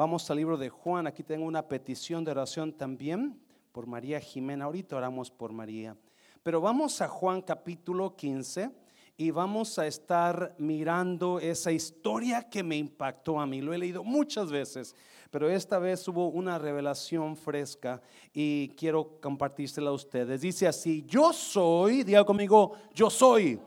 [0.00, 1.06] Vamos al libro de Juan.
[1.06, 3.38] Aquí tengo una petición de oración también
[3.70, 4.64] por María Jimena.
[4.64, 5.94] Ahorita oramos por María.
[6.42, 8.70] Pero vamos a Juan capítulo 15
[9.18, 13.60] y vamos a estar mirando esa historia que me impactó a mí.
[13.60, 14.96] Lo he leído muchas veces,
[15.30, 18.00] pero esta vez hubo una revelación fresca
[18.32, 20.40] y quiero compartírsela a ustedes.
[20.40, 23.60] Dice así, yo soy, diga conmigo, yo soy,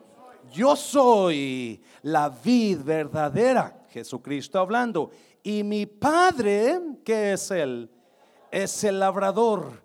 [0.52, 5.12] yo soy la vid verdadera, Jesucristo hablando,
[5.44, 7.90] y mi Padre, que es Él,
[8.52, 9.82] es el labrador.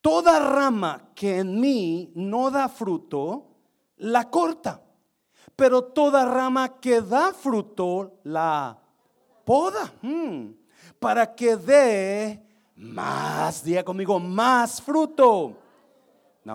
[0.00, 3.46] Toda rama que en mí no da fruto,
[3.96, 4.82] la corta.
[5.56, 8.78] Pero toda rama que da fruto la
[9.44, 9.92] poda.
[10.02, 10.52] Hmm,
[10.98, 12.42] para que dé
[12.76, 15.56] más, diga conmigo, más fruto.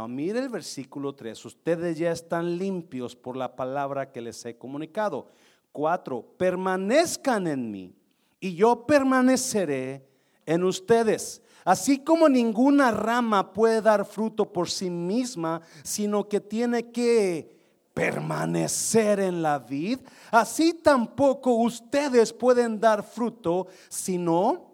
[0.08, 1.46] Mire el versículo 3.
[1.46, 5.28] Ustedes ya están limpios por la palabra que les he comunicado.
[5.72, 6.36] 4.
[6.38, 7.96] Permanezcan en mí
[8.40, 10.08] y yo permaneceré
[10.46, 11.42] en ustedes.
[11.64, 17.54] Así como ninguna rama puede dar fruto por sí misma, sino que tiene que
[17.94, 20.00] permanecer en la vid,
[20.32, 24.72] así tampoco ustedes pueden dar fruto si no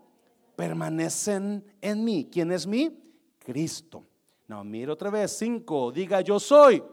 [0.55, 2.29] permanecen en mí.
[2.31, 2.97] ¿Quién es mí?
[3.39, 4.08] Cristo.
[4.49, 6.83] No, mire otra vez, cinco, diga yo soy,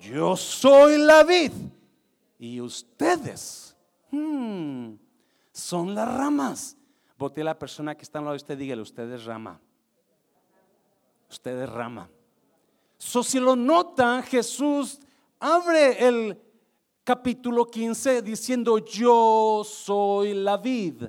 [0.00, 1.52] yo soy la vid.
[2.36, 3.76] Y ustedes
[4.10, 4.94] hmm,
[5.52, 6.76] son las ramas.
[7.16, 9.60] Bote a la persona que está al lado de usted, dígale, usted es rama.
[11.30, 12.10] Usted es rama.
[12.98, 14.98] So, si lo notan, Jesús
[15.38, 16.36] abre el
[17.04, 21.04] capítulo 15 diciendo yo soy la vid.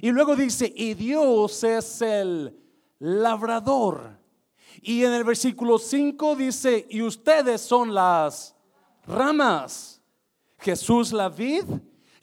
[0.00, 2.56] Y luego dice, y Dios es el
[3.00, 4.27] labrador.
[4.82, 8.54] Y en el versículo 5 dice, y ustedes son las
[9.06, 10.00] ramas.
[10.58, 11.64] Jesús la vid,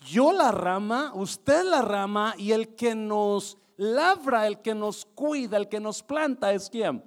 [0.06, 5.58] yo la rama, usted la rama, y el que nos labra, el que nos cuida,
[5.58, 7.03] el que nos planta es quién?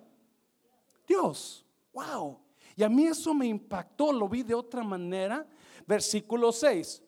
[1.07, 1.65] Dios.
[1.93, 2.39] Wow.
[2.77, 5.47] Y a mí eso me impactó, lo vi de otra manera.
[5.87, 7.03] Versículo 6.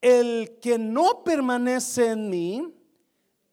[0.00, 2.74] El que no permanece en mí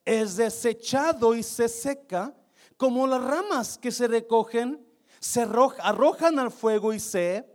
[0.03, 2.33] es desechado y se seca
[2.79, 4.81] como las ramas que se recogen,
[5.19, 7.45] se arrojan al fuego y se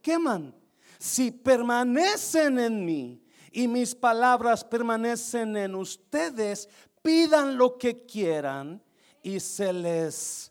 [0.00, 0.54] queman.
[0.98, 6.66] Si permanecen en mí y mis palabras permanecen en ustedes,
[7.02, 8.82] pidan lo que quieran
[9.22, 10.50] y se les...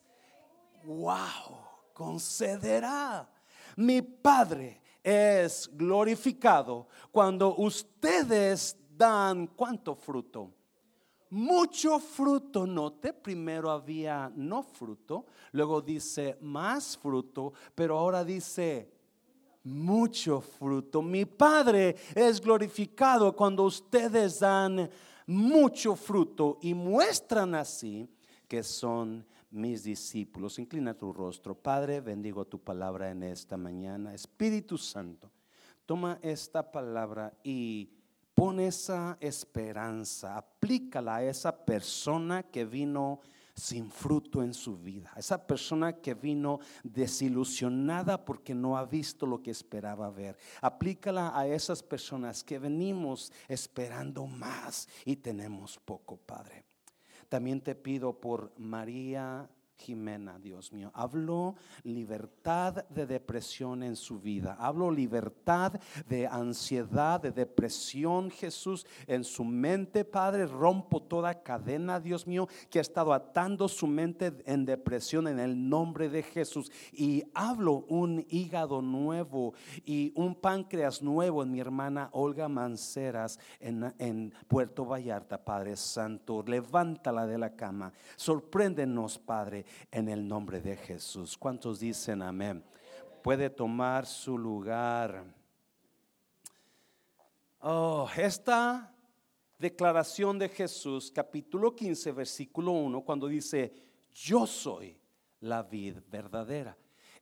[0.84, 1.70] ¡Wow!
[2.00, 3.28] concederá.
[3.76, 10.54] Mi Padre es glorificado cuando ustedes dan cuánto fruto.
[11.32, 18.92] Mucho fruto, note, primero había no fruto, luego dice más fruto, pero ahora dice
[19.64, 21.02] mucho fruto.
[21.02, 24.90] Mi Padre es glorificado cuando ustedes dan
[25.28, 28.10] mucho fruto y muestran así
[28.48, 30.58] que son mis discípulos.
[30.58, 31.54] Inclina tu rostro.
[31.54, 34.14] Padre, bendigo tu palabra en esta mañana.
[34.14, 35.30] Espíritu Santo,
[35.86, 37.90] toma esta palabra y
[38.40, 43.20] pon esa esperanza, aplícala a esa persona que vino
[43.54, 49.44] sin fruto en su vida, esa persona que vino desilusionada porque no ha visto lo
[49.44, 50.38] que esperaba ver.
[50.62, 56.64] Aplícala a esas personas que venimos esperando más y tenemos poco, Padre.
[57.28, 60.92] También te pido por María Jimena, Dios mío.
[60.94, 64.58] Hablo libertad de depresión en su vida.
[64.60, 70.46] Hablo libertad de ansiedad, de depresión, Jesús, en su mente, Padre.
[70.48, 75.70] Rompo toda cadena, Dios mío, que ha estado atando su mente en depresión en el
[75.70, 76.72] nombre de Jesús.
[76.92, 79.54] Y hablo un hígado nuevo
[79.86, 86.44] y un páncreas nuevo en mi hermana Olga Manceras en, Puerto Vallarta, Padre Santo.
[86.44, 87.94] Levántala de la cama.
[88.18, 91.38] Sorpréndenos, Padre en el nombre de Jesús.
[91.38, 92.64] ¿Cuántos dicen amén?
[93.24, 95.24] Puede tomar su lugar.
[97.62, 98.94] Oh, esta
[99.58, 103.74] declaración de Jesús, capítulo 15, versículo 1, cuando dice,
[104.14, 104.98] yo soy
[105.42, 106.78] la vid verdadera.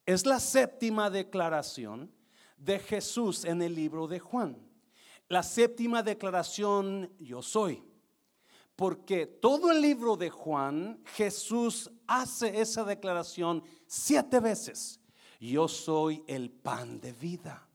[0.05, 2.11] Es la séptima declaración
[2.57, 4.57] de Jesús en el libro de Juan.
[5.27, 7.83] La séptima declaración, yo soy
[8.77, 15.01] porque todo el libro de Juan, Jesús hace esa declaración siete veces.
[15.39, 17.67] Yo soy el pan de vida.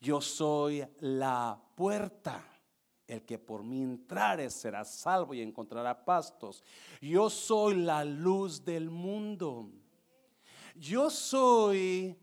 [0.00, 2.46] Yo soy la puerta.
[3.08, 6.62] El que por mí entrare será salvo y encontrará pastos.
[7.00, 9.68] Yo soy la luz del mundo.
[10.76, 12.16] Yo soy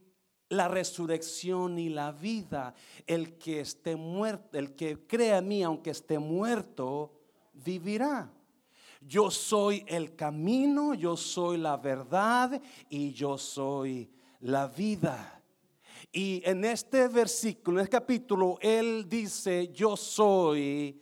[0.47, 2.73] la resurrección y la vida.
[3.05, 7.16] El que esté muerto, el que crea a mí, aunque esté muerto,
[7.63, 8.31] vivirá.
[9.01, 14.09] Yo soy el camino, yo soy la verdad y yo soy
[14.41, 15.41] la vida.
[16.11, 21.01] Y en este versículo, en este capítulo, él dice, yo soy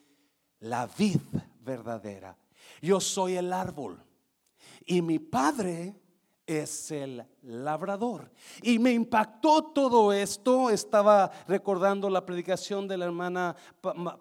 [0.59, 1.21] la vid
[1.61, 2.37] verdadera.
[2.81, 4.03] Yo soy el árbol.
[4.85, 5.95] Y mi padre
[6.45, 8.31] es el labrador.
[8.61, 10.69] Y me impactó todo esto.
[10.69, 13.55] Estaba recordando la predicación de la hermana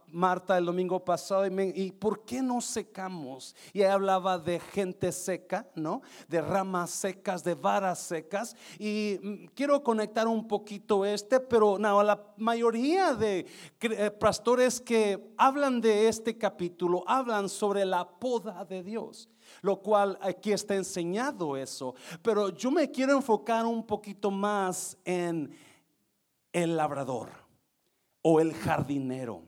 [0.08, 1.46] Marta el domingo pasado.
[1.46, 3.54] Y, por qué no secamos?
[3.72, 6.02] Y hablaba de gente seca, ¿no?
[6.28, 8.56] De ramas secas, de varas secas.
[8.78, 13.46] Y mm, quiero conectar un poquito este, pero no, la mayoría de
[13.80, 19.28] eh, pastores que hablan de este capítulo hablan sobre la poda de Dios
[19.62, 21.94] lo cual aquí está enseñado eso.
[22.22, 25.54] Pero yo me quiero enfocar un poquito más en
[26.52, 27.30] el labrador
[28.22, 29.42] o el jardinero.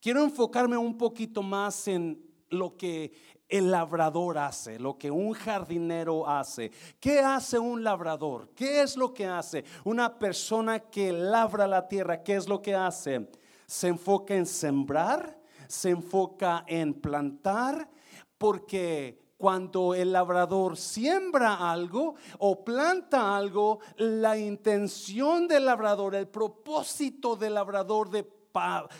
[0.00, 2.20] Quiero enfocarme un poquito más en
[2.50, 3.12] lo que
[3.48, 6.70] el labrador hace, lo que un jardinero hace.
[6.98, 8.48] ¿Qué hace un labrador?
[8.54, 9.64] ¿Qué es lo que hace?
[9.84, 13.28] Una persona que labra la tierra, ¿qué es lo que hace?
[13.66, 15.38] Se enfoca en sembrar,
[15.68, 17.90] se enfoca en plantar,
[18.42, 27.36] porque cuando el labrador siembra algo o planta algo, la intención del labrador, el propósito
[27.36, 28.28] del labrador de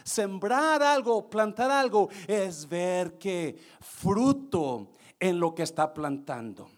[0.05, 6.69] sembrar algo, plantar algo, es ver que fruto en lo que está plantando.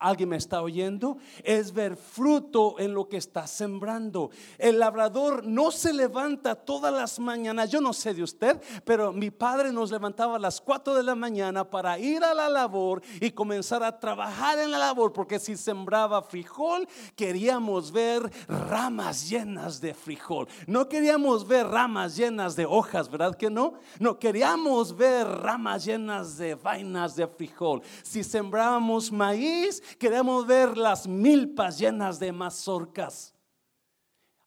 [0.00, 1.18] ¿Alguien me está oyendo?
[1.44, 4.30] Es ver fruto en lo que está sembrando.
[4.56, 7.70] El labrador no se levanta todas las mañanas.
[7.70, 11.14] Yo no sé de usted, pero mi padre nos levantaba a las 4 de la
[11.14, 15.12] mañana para ir a la labor y comenzar a trabajar en la labor.
[15.12, 20.48] Porque si sembraba frijol, queríamos ver ramas llenas de frijol.
[20.66, 23.74] No queríamos ver ramas llenas de hojas, ¿verdad que no?
[23.98, 27.82] No, queríamos ver ramas llenas de vainas de frijol.
[28.02, 33.34] Si sembrábamos maíz, queremos ver las milpas llenas de mazorcas.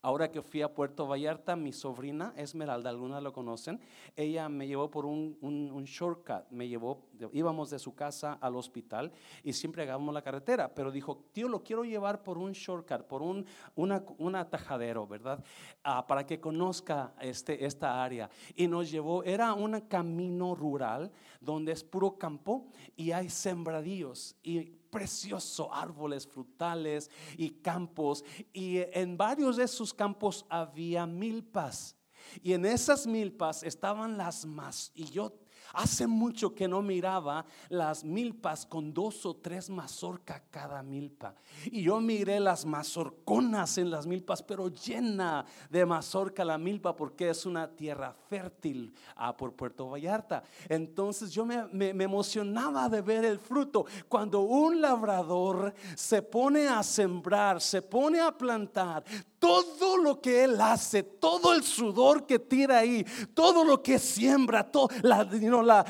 [0.06, 3.80] Ahora que fui a Puerto Vallarta, mi sobrina Esmeralda, algunas lo conocen,
[4.18, 5.38] ella me llevó por un,
[5.86, 9.14] shortcut, me llevó, íbamos de su casa al hospital
[9.46, 13.22] y siempre agarramos la carretera, pero dijo, tío, lo quiero llevar por un shortcut, por
[13.22, 15.42] un un atajadero, ¿verdad?
[15.86, 18.30] Ah, para que conozca este, esta área.
[18.58, 22.68] Y nos llevó, era un camino rural donde es puro campo
[22.98, 28.24] y hay sembradíos y precioso, árboles frutales y campos.
[28.54, 31.96] Y en varios de esos campos había milpas.
[32.44, 34.92] Y en esas milpas estaban las más.
[34.94, 35.34] Y yo
[35.74, 41.34] Hace mucho que no miraba las milpas con dos o tres mazorca cada milpa.
[41.66, 47.30] Y yo miré las mazorconas en las milpas, pero llena de mazorca la milpa porque
[47.30, 50.44] es una tierra fértil ah, por Puerto Vallarta.
[50.70, 53.86] Entonces yo me emocionaba de ver el fruto.
[54.08, 59.04] Cuando un labrador se pone a sembrar, se pone a plantar,
[59.44, 64.64] todo lo que él hace, todo el sudor que tira ahí, todo lo que siembra,
[64.72, 65.86] todo, la, la,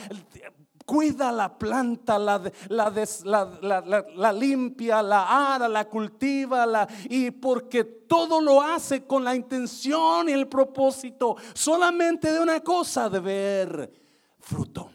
[0.83, 9.05] cuida la planta, la, la, limpia, la ara, la cultiva, y porque todo lo hace
[9.05, 13.94] con la intención y el propósito solamente de una cosa, de ver
[14.39, 14.89] fruto.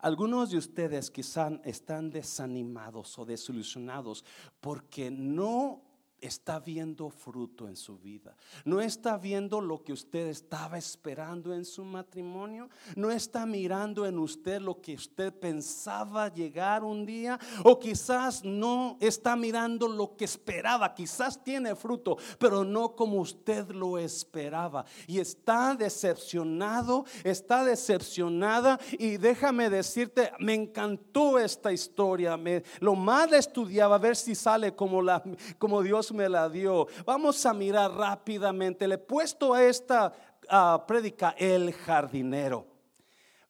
[0.00, 4.22] Algunos de ustedes quizás están desanimados o desilusionados
[4.60, 5.83] porque no
[6.26, 8.34] está viendo fruto en su vida.
[8.64, 12.68] No está viendo lo que usted estaba esperando en su matrimonio.
[12.96, 17.38] No está mirando en usted lo que usted pensaba llegar un día.
[17.62, 20.94] O quizás no está mirando lo que esperaba.
[20.94, 24.84] Quizás tiene fruto, pero no como usted lo esperaba.
[25.06, 28.80] Y está decepcionado, está decepcionada.
[28.98, 32.38] Y déjame decirte, me encantó esta historia.
[32.80, 35.22] Lo más estudiaba, a ver si sale como, la,
[35.58, 36.86] como Dios me la dio.
[37.04, 38.88] Vamos a mirar rápidamente.
[38.88, 40.12] Le he puesto a esta
[40.50, 42.66] uh, prédica el jardinero.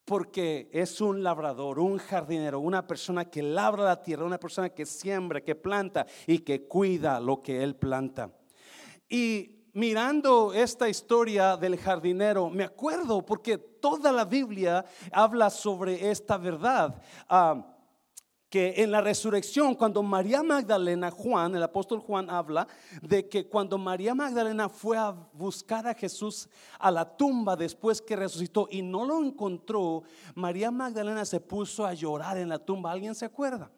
[0.05, 4.85] Porque es un labrador, un jardinero, una persona que labra la tierra, una persona que
[4.85, 8.31] siembra, que planta y que cuida lo que él planta.
[9.09, 16.37] Y mirando esta historia del jardinero, me acuerdo porque toda la Biblia habla sobre esta
[16.37, 17.01] verdad.
[17.31, 17.74] Uh,
[18.55, 22.69] que en la resurrección, cuando María Magdalena, Juan, el apóstol Juan habla
[23.03, 28.15] de que cuando María Magdalena fue a buscar a Jesús a la tumba después que
[28.15, 30.05] resucitó y no lo encontró,
[30.37, 32.93] María Magdalena se puso a llorar en la tumba.
[32.93, 33.73] ¿Alguien se acuerda?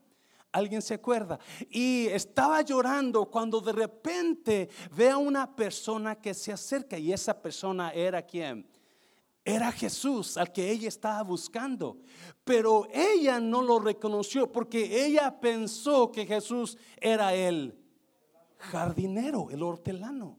[0.52, 1.38] ¿Alguien se acuerda?
[1.70, 7.40] Y estaba llorando cuando de repente ve a una persona que se acerca y esa
[7.40, 8.68] persona era quien?
[9.46, 11.98] Era Jesús al que ella estaba buscando.
[12.42, 17.78] Pero ella no lo reconoció porque ella pensó que Jesús era el
[18.58, 20.36] jardinero, el hortelano.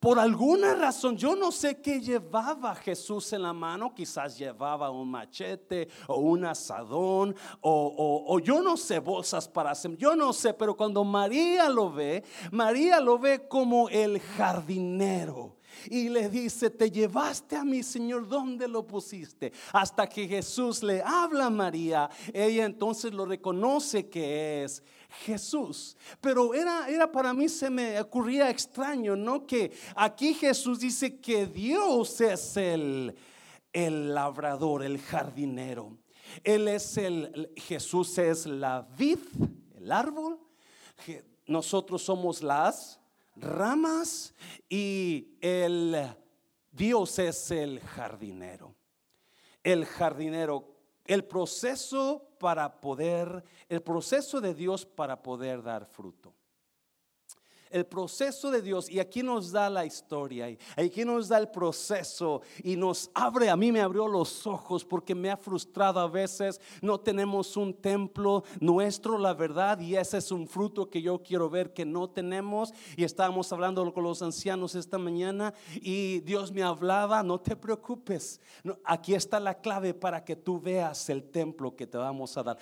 [0.00, 5.10] Por alguna razón, yo no sé qué llevaba Jesús en la mano, quizás llevaba un
[5.10, 10.54] machete o un asadón o, o, yo no sé, bolsas para hacer, yo no sé,
[10.54, 15.59] pero cuando María lo ve, María lo ve como el jardinero.
[15.88, 19.52] Y le dice, te llevaste a mi Señor, ¿dónde lo pusiste?
[19.72, 24.82] Hasta que Jesús le habla a María, ella entonces lo reconoce que es
[25.24, 25.96] Jesús.
[26.20, 29.46] Pero era, era para mí se me ocurría extraño, ¿no?
[29.46, 33.14] Que aquí Jesús dice que Dios es el,
[33.72, 35.96] el labrador, el jardinero.
[36.44, 39.18] Él es el, Jesús es la vid,
[39.76, 40.38] el árbol.
[41.46, 42.99] Nosotros somos las
[43.40, 44.34] ramas
[44.68, 45.96] y el
[46.70, 48.74] Dios es el jardinero.
[49.62, 56.34] El jardinero, el proceso para poder, el proceso de Dios para poder dar fruto
[57.70, 61.48] el proceso de Dios, y aquí nos da la historia, y aquí nos da el
[61.48, 66.08] proceso, y nos abre, a mí me abrió los ojos porque me ha frustrado a
[66.08, 71.22] veces, no tenemos un templo nuestro, la verdad, y ese es un fruto que yo
[71.22, 76.52] quiero ver que no tenemos, y estábamos hablando con los ancianos esta mañana, y Dios
[76.52, 78.40] me hablaba, no te preocupes,
[78.84, 82.58] aquí está la clave para que tú veas el templo que te vamos a dar,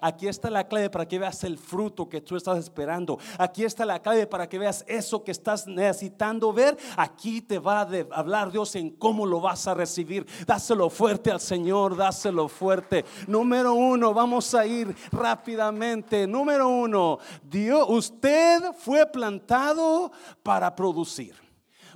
[0.00, 3.84] aquí está la clave para que veas el fruto que tú estás esperando, aquí está
[3.84, 8.50] la clave para que veas eso que estás necesitando ver, aquí te va a hablar
[8.50, 10.26] Dios en cómo lo vas a recibir.
[10.46, 13.04] Dáselo fuerte al Señor, dáselo fuerte.
[13.26, 16.26] Número uno, vamos a ir rápidamente.
[16.26, 20.10] Número uno, Dios, usted fue plantado
[20.42, 21.46] para producir.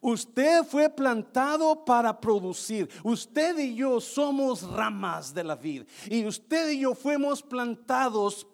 [0.02, 2.88] Usted fue plantado para producir.
[3.02, 5.85] Usted y yo somos ramas de la vida.
[6.09, 8.47] Y usted y yo fuimos plantados.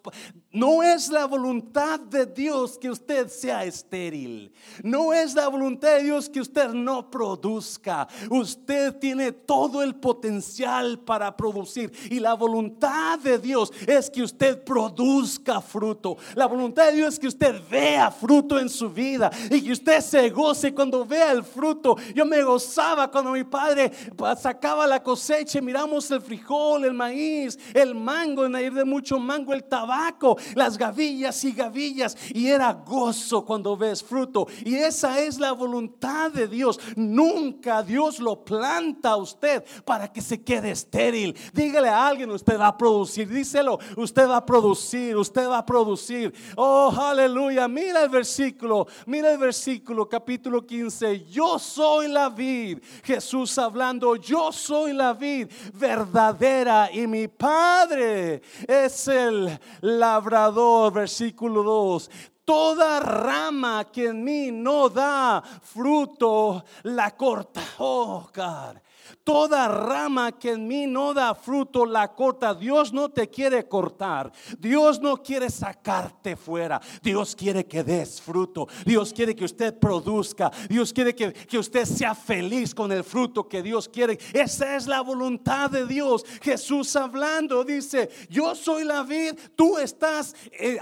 [0.51, 4.53] No es la voluntad de Dios que usted sea estéril.
[4.81, 8.07] No es la voluntad de Dios que usted no produzca.
[8.29, 11.91] Usted tiene todo el potencial para producir.
[12.09, 16.17] Y la voluntad de Dios es que usted produzca fruto.
[16.33, 19.29] La voluntad de Dios es que usted vea fruto en su vida.
[19.51, 21.97] Y que usted se goce cuando vea el fruto.
[22.15, 23.91] Yo me gozaba cuando mi padre
[24.39, 29.19] sacaba la cosecha y miramos el frijol, el maíz, el mango, en ir de mucho
[29.19, 32.17] mango, el tabaco, las gavillas y gavillas.
[32.33, 34.47] Y era gozo cuando ves fruto.
[34.63, 36.79] Y esa es la voluntad de Dios.
[36.95, 41.35] Nunca Dios lo planta a usted para que se quede estéril.
[41.53, 43.27] Dígale a alguien, usted va a producir.
[43.27, 46.33] Díselo, usted va a producir, usted va a producir.
[46.55, 47.67] Oh, aleluya.
[47.67, 52.79] Mira el versículo, mira el versículo, capítulo 15 yo soy la vid.
[53.03, 60.26] Jesús hablando, yo soy la vid verdadera y mi Padre es el labrador.
[60.91, 62.09] Versículo 2
[62.47, 67.61] toda rama que en mí no da fruto, la corta.
[67.79, 68.77] Oh, God.
[69.27, 72.53] Toda rama que en mí no da fruto la corta.
[72.53, 74.31] Dios no te quiere cortar.
[74.57, 76.79] Dios no quiere sacarte fuera.
[77.03, 78.69] Dios quiere que des fruto.
[78.85, 80.49] Dios quiere que usted produzca.
[80.69, 84.17] Dios quiere que, que usted sea feliz con el fruto que Dios quiere.
[84.31, 86.23] Esa es la voluntad de Dios.
[86.41, 90.79] Jesús hablando dice, yo soy la vid, tú estás eh,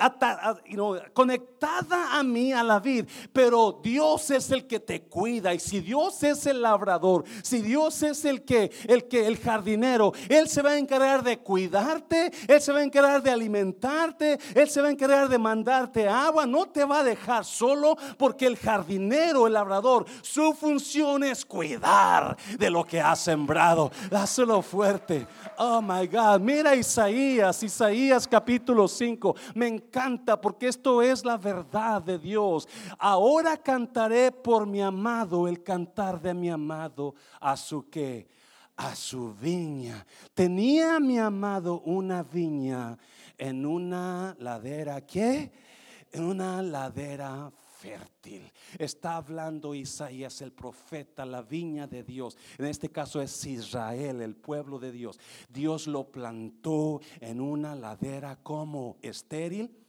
[1.13, 5.51] conectada a mí, a la vid, pero Dios es el que te cuida.
[5.51, 10.13] Y si Dios es el labrador, si Dios es el que, el que, el jardinero.
[10.29, 14.69] Él se va a encargar de cuidarte, Él se va a encargar de alimentarte, Él
[14.69, 16.45] se va a encargar de mandarte agua.
[16.45, 22.37] No te va a dejar solo porque el jardinero, el labrador, su función es cuidar
[22.57, 23.91] de lo que ha sembrado.
[24.09, 25.27] Dáselo fuerte.
[25.57, 26.39] Oh my God.
[26.41, 29.35] Mira Isaías, Isaías capítulo 5.
[29.53, 32.67] Me encanta porque esto es la verdad de Dios.
[32.97, 38.24] Ahora cantaré por mi amado el cantar de mi amado a su que
[38.77, 40.05] a su viña.
[40.33, 42.97] Tenía mi amado una viña
[43.37, 45.51] en una ladera, ¿qué?
[46.11, 48.51] En una ladera fértil.
[48.77, 52.37] Está hablando Isaías, el profeta, la viña de Dios.
[52.57, 55.19] En este caso es Israel, el pueblo de Dios.
[55.49, 59.84] Dios lo plantó en una ladera como estéril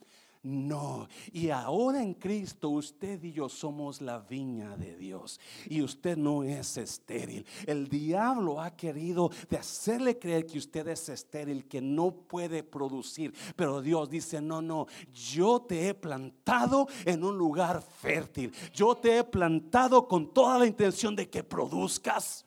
[0.47, 1.09] no.
[1.33, 5.39] Y ahora en Cristo usted y yo somos la viña de Dios.
[5.65, 7.45] Y usted no es estéril.
[7.65, 13.33] El diablo ha querido de hacerle creer que usted es estéril, que no puede producir.
[13.55, 18.53] Pero Dios dice, no, no, yo te he plantado en un lugar fértil.
[18.73, 22.45] Yo te he plantado con toda la intención de que produzcas.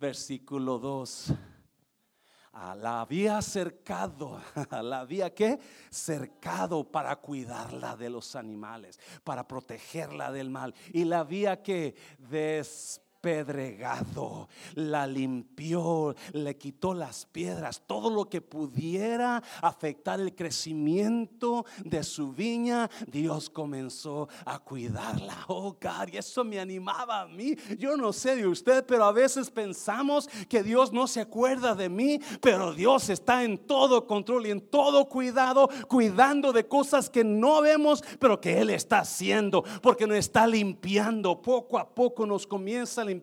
[0.00, 1.32] versículo 2.
[2.54, 5.58] La había cercado, la había que
[5.90, 10.74] cercado para cuidarla de los animales, para protegerla del mal.
[10.92, 18.42] Y la había que des pedregado, la limpió, le quitó las piedras, todo lo que
[18.42, 25.38] pudiera afectar el crecimiento de su viña, Dios comenzó a cuidarla.
[25.48, 27.56] Oh, God, y eso me animaba a mí.
[27.78, 31.88] Yo no sé de usted, pero a veces pensamos que Dios no se acuerda de
[31.88, 37.24] mí, pero Dios está en todo control y en todo cuidado, cuidando de cosas que
[37.24, 41.40] no vemos, pero que Él está haciendo, porque nos está limpiando.
[41.40, 43.13] Poco a poco nos comienza a limpiar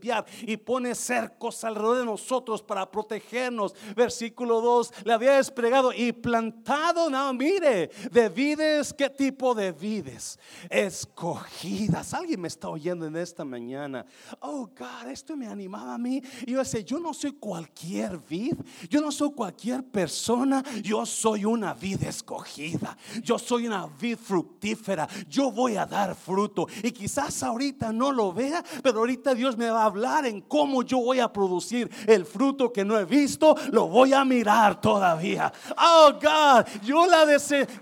[0.42, 3.74] y pone cercos alrededor de nosotros para protegernos.
[3.96, 10.40] Versículo 2, le había desplegado y plantado, no, mire, de vides, ¿qué tipo de vides?
[10.70, 12.14] Escogidas.
[12.14, 14.06] Alguien me está oyendo en esta mañana.
[14.40, 16.22] Oh God, esto me animaba a mí.
[16.46, 18.56] Y yo decía, yo no soy cualquier vid,
[18.90, 25.08] yo no soy cualquier persona, yo soy una vid escogida, yo soy una vid fructífera,
[25.28, 26.68] yo voy a dar fruto.
[26.84, 31.00] Y quizás ahorita no lo vea, pero ahorita Dios me va hablar en cómo yo
[31.00, 35.52] voy a producir el fruto que no he visto, lo voy a mirar todavía.
[35.78, 37.26] Oh God, yo la,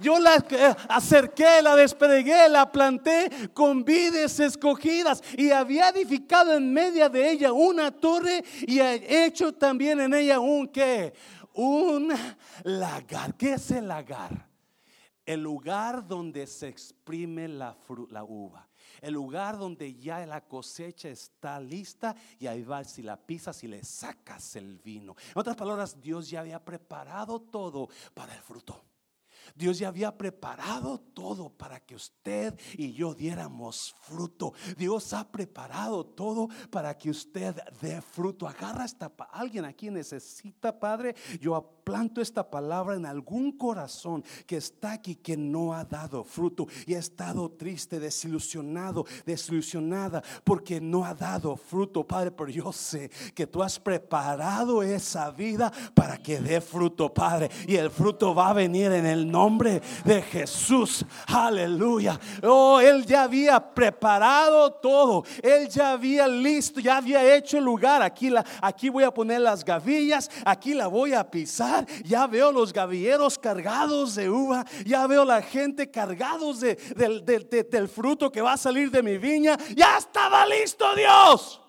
[0.01, 0.43] yo la
[0.89, 7.51] acerqué, la despegué, la planté con vides escogidas y había edificado en medio de ella
[7.51, 11.13] una torre y he hecho también en ella un que,
[11.53, 12.13] un
[12.63, 13.35] lagar.
[13.35, 14.47] ¿Qué es el lagar?
[15.25, 17.77] El lugar donde se exprime la,
[18.09, 18.68] la uva
[19.01, 23.67] el lugar donde ya la cosecha está lista y ahí va si la pisas y
[23.67, 25.15] le sacas el vino.
[25.33, 28.88] En otras palabras, Dios ya había preparado todo para el fruto.
[29.55, 34.53] Dios ya había preparado todo para que usted y yo diéramos fruto.
[34.77, 38.47] Dios ha preparado todo para que usted dé fruto.
[38.47, 41.15] Agarra esta alguien aquí necesita, Padre.
[41.39, 46.67] Yo planto esta palabra en algún corazón que está aquí que no ha dado fruto
[46.85, 52.31] y ha estado triste, desilusionado, desilusionada porque no ha dado fruto, Padre.
[52.31, 57.49] Pero yo sé que tú has preparado esa vida para que dé fruto, Padre.
[57.67, 61.05] Y el fruto va a venir en el nombre nombre de Jesús.
[61.27, 62.19] Aleluya.
[62.43, 65.23] Oh, Él ya había preparado todo.
[65.41, 68.01] Él ya había listo, ya había hecho el lugar.
[68.01, 70.29] Aquí, la, aquí voy a poner las gavillas.
[70.45, 71.85] Aquí la voy a pisar.
[72.03, 74.65] Ya veo los gavilleros cargados de uva.
[74.85, 79.17] Ya veo la gente cargados de, del, del fruto que va a salir de mi
[79.17, 79.57] viña.
[79.75, 81.61] Ya estaba listo Dios.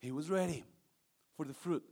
[0.00, 0.62] He was ready
[1.36, 1.82] for the fruit.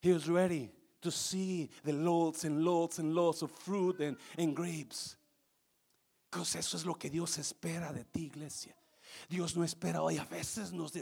[0.00, 0.70] He was ready
[1.04, 5.16] to see the loads and loads and loads of fruit and, and grapes.
[6.30, 8.74] Because eso es lo que Dios espera de ti, iglesia.
[9.28, 10.18] Dios no espera hoy.
[10.18, 10.92] A veces nos,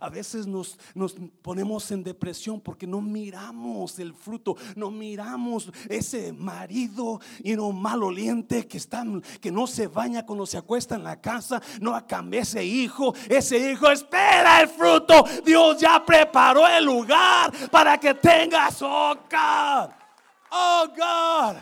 [0.00, 6.32] a veces nos, nos ponemos en depresión porque no miramos el fruto, no miramos ese
[6.32, 9.04] marido y no maloliente que está,
[9.40, 13.70] que no se baña cuando se acuesta en la casa, no cambia ese hijo, ese
[13.70, 15.24] hijo espera el fruto.
[15.44, 19.90] Dios ya preparó el lugar para que tengas, oh God,
[20.50, 21.56] oh God.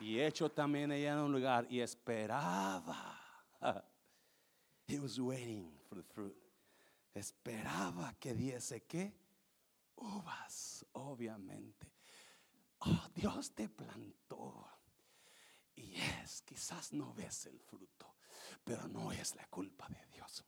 [0.00, 3.18] Y hecho también ella en un lugar y esperaba.
[4.86, 6.36] He was waiting for the fruit.
[7.14, 9.12] Esperaba que diese qué?
[9.96, 11.92] Uvas, obviamente.
[12.80, 14.68] Oh, Dios te plantó.
[15.76, 18.14] Y es, quizás no ves el fruto,
[18.62, 20.44] pero no es la culpa de Dios.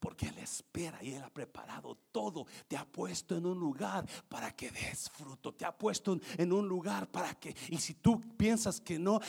[0.00, 2.46] Porque Él espera y Él ha preparado todo.
[2.66, 5.52] Te ha puesto en un lugar para que des fruto.
[5.52, 9.20] Te ha puesto en un lugar para que, y si tú piensas que no,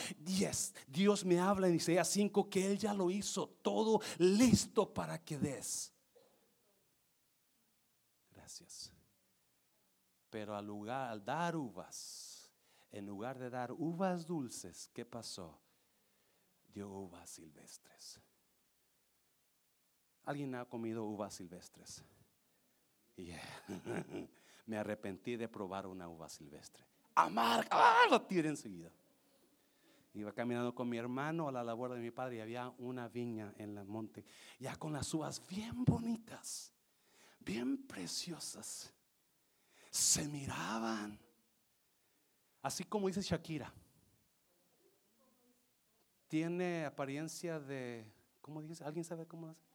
[0.88, 5.38] Dios me habla en Isaías 5 que Él ya lo hizo todo listo para que
[5.38, 5.92] des.
[8.30, 8.90] Gracias.
[10.30, 12.50] Pero al lugar, al dar uvas,
[12.90, 15.60] en lugar de dar uvas dulces, ¿qué pasó?
[16.72, 18.22] Dio uvas silvestres.
[20.24, 22.04] ¿Alguien ha comido uvas silvestres?
[24.66, 26.84] Me arrepentí de probar una uva silvestre.
[27.14, 28.06] Amarga, ¡ah!
[28.10, 28.90] la tiré enseguida.
[30.14, 33.54] Iba caminando con mi hermano a la labor de mi padre y había una viña
[33.56, 34.24] en el monte,
[34.58, 36.72] ya con las uvas bien bonitas,
[37.40, 38.92] bien preciosas.
[39.90, 41.18] Se miraban,
[42.60, 43.72] así como dice Shakira.
[46.28, 48.06] Tiene apariencia de,
[48.40, 48.84] ¿cómo dice?
[48.84, 49.71] ¿Alguien sabe cómo hace?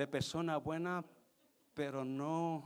[0.00, 1.04] De persona buena,
[1.74, 2.64] pero no.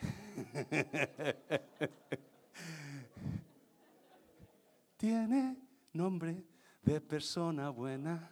[4.96, 5.56] Tiene
[5.92, 6.44] nombre
[6.80, 8.30] de persona buena.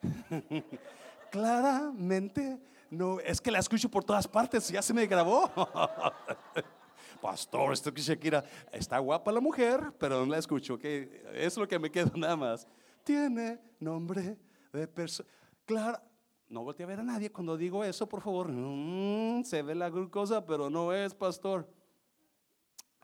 [1.30, 2.58] Claramente
[2.90, 5.50] No, es que la escucho por todas partes, ya se me grabó.
[7.20, 11.68] Pastor, esto que Shakira, está guapa la mujer, pero no la escucho, que es lo
[11.68, 12.66] que me queda nada más.
[13.04, 14.38] Tiene nombre
[14.72, 15.28] de persona.
[15.66, 16.07] Claro,
[16.48, 18.48] no volteé a ver a nadie cuando digo eso, por favor.
[18.50, 21.68] Mm, se ve la glucosa, pero no es, pastor.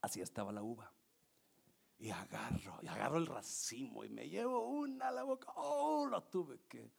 [0.00, 0.92] Así estaba la uva.
[1.98, 5.52] Y agarro, y agarro el racimo y me llevo una a la boca.
[5.56, 6.90] Oh, lo tuve que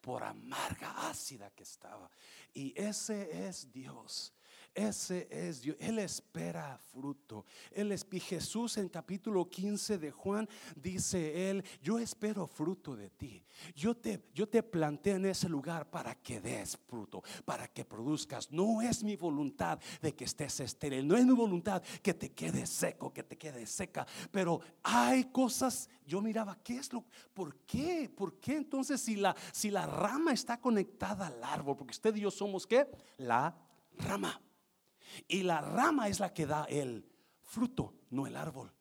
[0.00, 2.10] por amarga, ácida que estaba.
[2.54, 4.32] Y ese es Dios.
[4.74, 5.76] Ese es Dios.
[5.80, 7.44] Él espera fruto.
[7.72, 13.10] Él es, y Jesús en capítulo 15 de Juan dice él, yo espero fruto de
[13.10, 13.44] ti.
[13.74, 18.50] Yo te, yo te planté en ese lugar para que des fruto, para que produzcas.
[18.52, 21.06] No es mi voluntad de que estés estéril.
[21.06, 24.06] No es mi voluntad que te quede seco, que te quede seca.
[24.30, 27.04] Pero hay cosas, yo miraba, ¿qué es lo?
[27.34, 28.08] ¿Por qué?
[28.08, 31.76] ¿Por qué entonces si la, si la rama está conectada al árbol?
[31.76, 32.86] Porque usted y yo somos qué?
[33.18, 33.56] La
[33.98, 34.40] rama.
[35.28, 37.06] Y la rama es la que da el
[37.42, 38.72] fruto, no el árbol.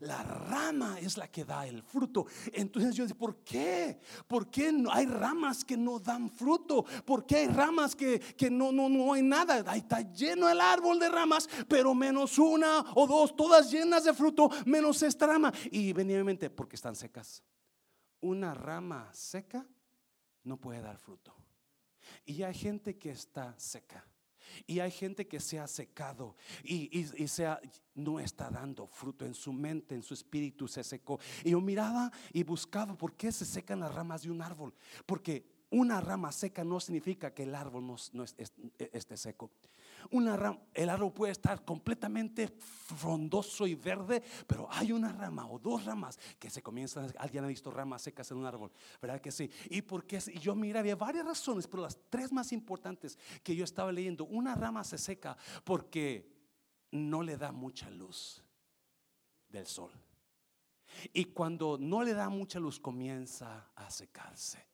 [0.00, 2.26] La rama es la que da el fruto.
[2.52, 3.98] Entonces yo digo, ¿por qué?
[4.26, 6.84] ¿Por qué hay ramas que no dan fruto?
[7.04, 8.20] ¿Por qué hay ramas que,
[8.50, 9.64] no, no, no hay nada?
[9.66, 14.12] Ahí está lleno el árbol de ramas, pero menos una o dos, todas llenas de
[14.12, 15.52] fruto, menos esta rama.
[15.70, 17.42] Y venía mente, porque están secas.
[18.20, 19.66] Una rama seca
[20.44, 21.34] no puede dar fruto.
[22.24, 24.04] Y hay gente que está seca.
[24.66, 27.06] Y hay gente que se ha secado y, y,
[27.94, 31.18] no está dando fruto en su mente, en su espíritu se secó.
[31.44, 34.74] Y yo miraba y buscaba por qué se secan las ramas de un árbol.
[35.06, 39.50] Porque una rama seca no significa que el árbol no esté seco.
[40.10, 45.58] Una rama, el árbol puede estar completamente frondoso y verde, pero hay una rama o
[45.58, 47.12] dos ramas que se comienzan.
[47.18, 49.50] Alguien ha visto ramas secas en un árbol, ¿verdad que sí?
[49.70, 53.64] Y porque y yo mira, había varias razones, pero las tres más importantes que yo
[53.64, 54.24] estaba leyendo.
[54.24, 56.32] Una rama se seca porque
[56.92, 58.42] no le da mucha luz
[59.48, 59.90] del sol.
[61.12, 64.66] Y cuando no le da mucha luz comienza a secarse.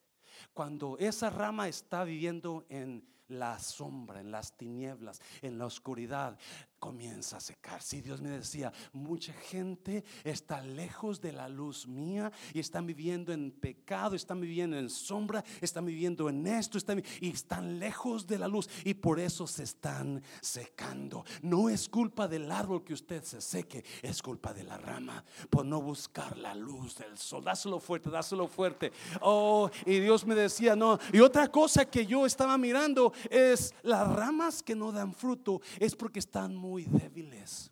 [0.53, 6.39] Cuando esa rama está viviendo en la sombra, en las tinieblas, en la oscuridad,
[6.83, 7.99] comienza a secarse.
[7.99, 13.33] Y Dios me decía, mucha gente está lejos de la luz mía y están viviendo
[13.33, 18.37] en pecado, están viviendo en sombra, están viviendo en esto, están, y están lejos de
[18.37, 21.25] la luz y por eso se están secando.
[21.41, 25.65] No es culpa del árbol que usted se seque, es culpa de la rama por
[25.65, 27.45] no buscar la luz del sol.
[27.45, 28.91] Dáselo fuerte, dáselo fuerte.
[29.21, 30.99] Oh, y Dios me decía, no.
[31.13, 35.95] Y otra cosa que yo estaba mirando es las ramas que no dan fruto, es
[35.95, 37.71] porque están muy muy débiles,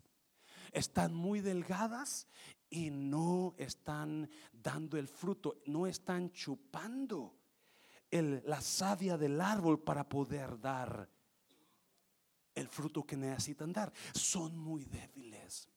[0.71, 2.27] están muy delgadas
[2.69, 7.35] y no están dando el fruto, no están chupando
[8.11, 11.09] el, la savia del árbol para poder dar
[12.53, 13.91] el fruto que necesitan dar.
[14.13, 15.67] Son muy débiles.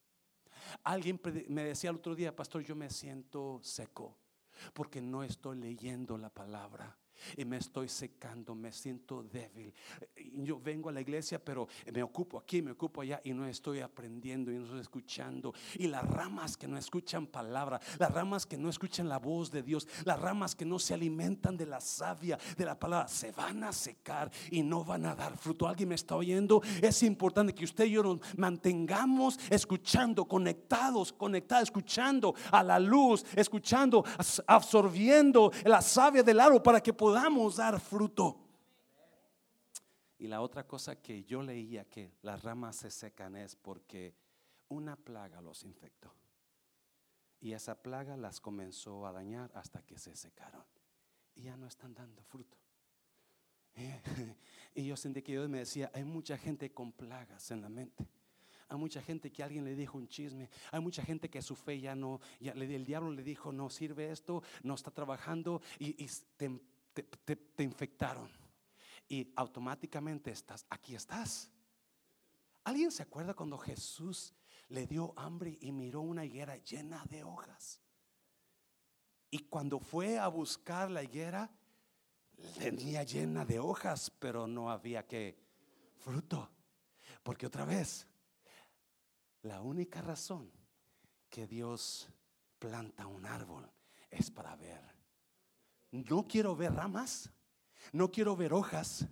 [0.82, 4.18] Alguien me decía el otro día, pastor, yo me siento seco
[4.74, 6.94] porque no estoy leyendo la palabra
[7.37, 9.72] y me estoy secando, me siento débil.
[10.34, 13.80] Yo vengo a la iglesia, pero me ocupo aquí, me ocupo allá y no estoy
[13.80, 15.52] aprendiendo y no estoy escuchando.
[15.76, 19.62] Y las ramas que no escuchan palabra, las ramas que no escuchan la voz de
[19.62, 23.64] Dios, las ramas que no se alimentan de la savia de la palabra, se van
[23.64, 25.66] a secar y no van a dar fruto.
[25.66, 26.62] ¿Alguien me está oyendo?
[26.80, 33.24] Es importante que usted y yo nos mantengamos escuchando, conectados, conectados, escuchando a la luz,
[33.34, 34.04] escuchando,
[34.46, 38.37] absorbiendo la savia del árbol para que podamos dar fruto.
[40.18, 44.16] Y la otra cosa que yo leía que las ramas se secan es porque
[44.68, 46.12] una plaga los infectó.
[47.40, 50.64] Y esa plaga las comenzó a dañar hasta que se secaron.
[51.37, 52.59] Y ya no están dando fruto.
[54.77, 58.09] Y yo sentí que Dios me decía, hay mucha gente con plagas en la mente.
[58.68, 60.50] Hay mucha gente que alguien le dijo un chisme.
[60.72, 64.42] Hay mucha gente que su fe ya no, el diablo le dijo, no sirve esto,
[64.64, 66.09] no está trabajando y, y
[66.94, 68.30] te, infectaron
[69.09, 71.50] y automáticamente estás, aquí estás.
[72.64, 74.33] ¿Alguien se acuerda cuando Jesús
[74.68, 77.80] le dio hambre y miró una higuera llena de hojas?
[79.30, 81.50] Y cuando fue a buscar la higuera,
[82.59, 85.37] tenía llena de hojas, pero no había que
[85.98, 86.48] fruto.
[87.22, 88.07] Porque otra vez,
[89.42, 90.50] la única razón
[91.28, 92.09] que Dios
[92.59, 93.70] planta un árbol
[94.11, 94.93] es para ver
[95.94, 97.30] no quiero ver ramas,
[97.92, 99.07] no quiero ver hojas,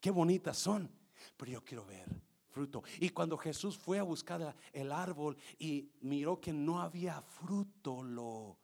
[0.00, 0.90] qué bonitas son,
[1.36, 2.08] pero yo quiero ver
[2.48, 2.82] fruto.
[2.98, 8.58] Y cuando Jesús fue a buscar el árbol y miró que no había fruto, lo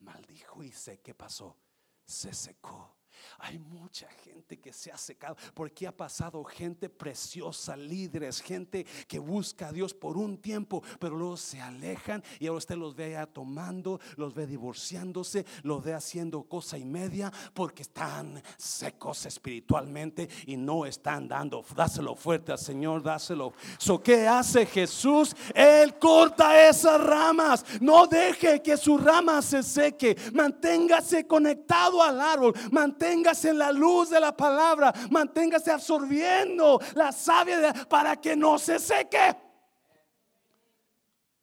[0.00, 1.56] maldijo y sé qué pasó,
[2.04, 2.96] se secó.
[3.38, 9.18] Hay mucha gente que se ha secado porque ha pasado gente preciosa, líderes, gente que
[9.18, 13.12] busca a Dios por un tiempo, pero luego se alejan y ahora usted los ve
[13.12, 20.28] ya tomando, los ve divorciándose, los ve haciendo cosa y media porque están secos espiritualmente
[20.46, 21.64] y no están dando.
[21.74, 23.52] Dáselo fuerte al Señor, dáselo.
[23.78, 25.34] So, ¿Qué hace Jesús?
[25.54, 27.64] Él corta esas ramas.
[27.80, 30.16] No deje que su rama se seque.
[30.32, 32.54] Manténgase conectado al árbol.
[32.70, 34.92] Manténgase en la luz de la palabra.
[35.10, 39.36] Manténgase absorbiendo la savia para que no se seque.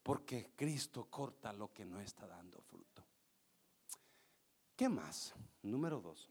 [0.02, 3.04] Porque Cristo corta lo que no está dando fruto.
[4.76, 5.34] ¿Qué más?
[5.62, 6.30] Número dos.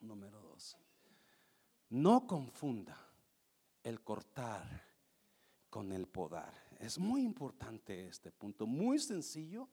[0.00, 0.76] Número dos.
[1.90, 2.96] No confunda
[3.82, 4.64] el cortar
[5.68, 6.52] con el podar.
[6.78, 9.68] Es muy importante este punto, muy sencillo,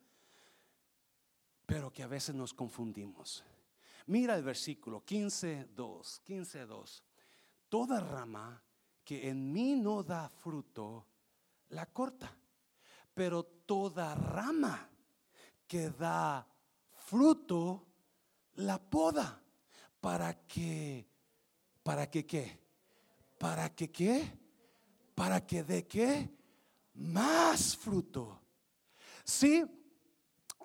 [1.65, 3.43] pero que a veces nos confundimos.
[4.09, 7.03] Mira el versículo 15.2, 15.2.
[7.69, 8.59] Toda rama
[9.03, 11.05] que en mí no da fruto,
[11.69, 12.35] la corta.
[13.13, 14.89] Pero toda rama
[15.67, 16.47] que da
[17.05, 17.85] fruto,
[18.55, 19.43] la poda.
[20.01, 21.07] ¿Para que,
[21.83, 22.59] ¿Para que qué?
[23.37, 24.39] ¿Para que qué?
[25.13, 26.35] ¿Para que dé qué?
[26.95, 28.41] Más fruto.
[29.23, 29.63] Sí,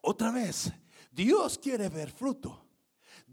[0.00, 0.72] otra vez,
[1.12, 2.63] Dios quiere ver fruto.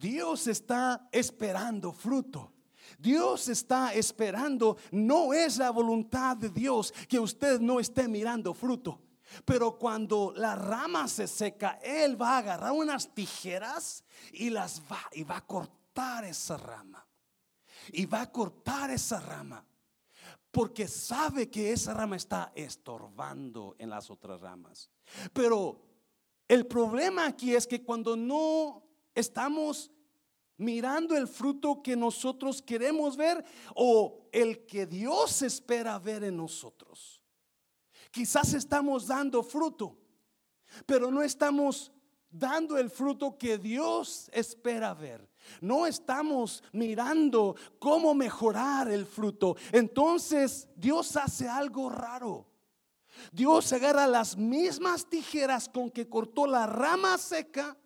[0.01, 2.51] Dios está esperando fruto.
[2.97, 8.99] Dios está esperando, no es la voluntad de Dios que usted no esté mirando fruto.
[9.45, 14.99] Pero cuando la rama se seca, Él va a agarrar unas tijeras y las va
[15.13, 17.05] y va a cortar esa rama.
[17.93, 19.63] Y va a cortar esa rama.
[20.49, 24.89] Porque sabe que esa rama está estorbando en las otras ramas.
[25.31, 25.79] Pero
[26.47, 29.91] el problema aquí es que cuando no estamos
[30.57, 33.43] mirando el fruto que nosotros queremos ver
[33.75, 37.21] o el que Dios espera ver en nosotros.
[38.11, 39.97] Quizás estamos dando fruto,
[40.85, 41.91] pero no estamos
[42.29, 45.29] dando el fruto que Dios espera ver.
[45.59, 49.55] No estamos mirando cómo mejorar el fruto.
[49.71, 52.47] Entonces Dios hace algo raro.
[53.31, 57.77] Dios agarra las mismas tijeras con que cortó la rama seca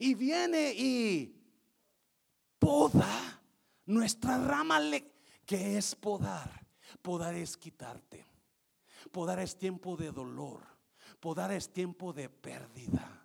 [0.00, 1.34] y viene y
[2.58, 3.42] poda
[3.86, 4.80] nuestra rama
[5.44, 6.66] que es podar.
[7.02, 8.26] Podar es quitarte.
[9.10, 10.62] Podar es tiempo de dolor.
[11.20, 13.17] Podar es tiempo de pérdida.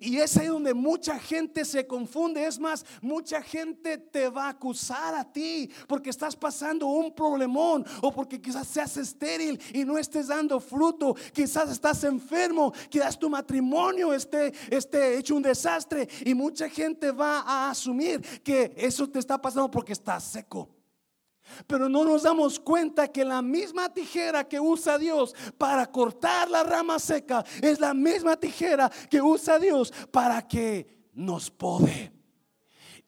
[0.00, 2.46] Y es ahí donde mucha gente se confunde.
[2.46, 7.84] Es más, mucha gente te va a acusar a ti porque estás pasando un problemón
[8.02, 11.14] o porque quizás seas estéril y no estés dando fruto.
[11.32, 17.40] Quizás estás enfermo, quizás tu matrimonio esté, esté hecho un desastre y mucha gente va
[17.40, 20.75] a asumir que eso te está pasando porque estás seco.
[21.66, 26.62] Pero no nos damos cuenta que la misma tijera que usa Dios para cortar la
[26.62, 32.15] rama seca es la misma tijera que usa Dios para que nos pode.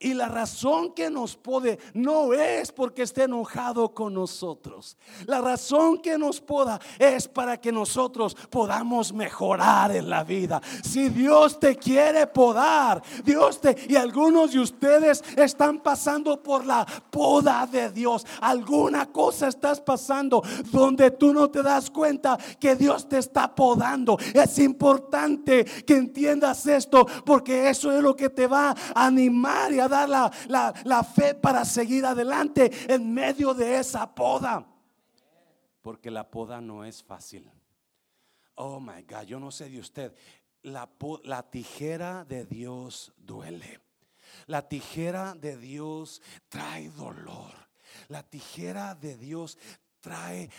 [0.01, 4.97] Y la razón que nos puede no es porque esté enojado con nosotros.
[5.27, 10.63] La razón que nos poda es para que nosotros podamos mejorar en la vida.
[10.85, 16.87] Si Dios te quiere podar, Dios te y algunos de ustedes están pasando por la
[17.11, 18.25] poda de Dios.
[18.41, 24.17] Alguna cosa estás pasando donde tú no te das cuenta que Dios te está podando.
[24.33, 29.81] Es importante que entiendas esto porque eso es lo que te va a animar y
[29.81, 34.67] a dar la, fe para seguir adelante en medio de esa poda.
[35.83, 37.51] Porque la poda no es fácil.
[38.57, 40.15] Oh my God, yo no sé de usted.
[40.63, 40.89] La,
[41.25, 43.81] la, tijera de Dios duele.
[44.47, 47.53] La tijera de Dios trae dolor.
[48.09, 49.57] La tijera de Dios
[50.01, 50.51] trae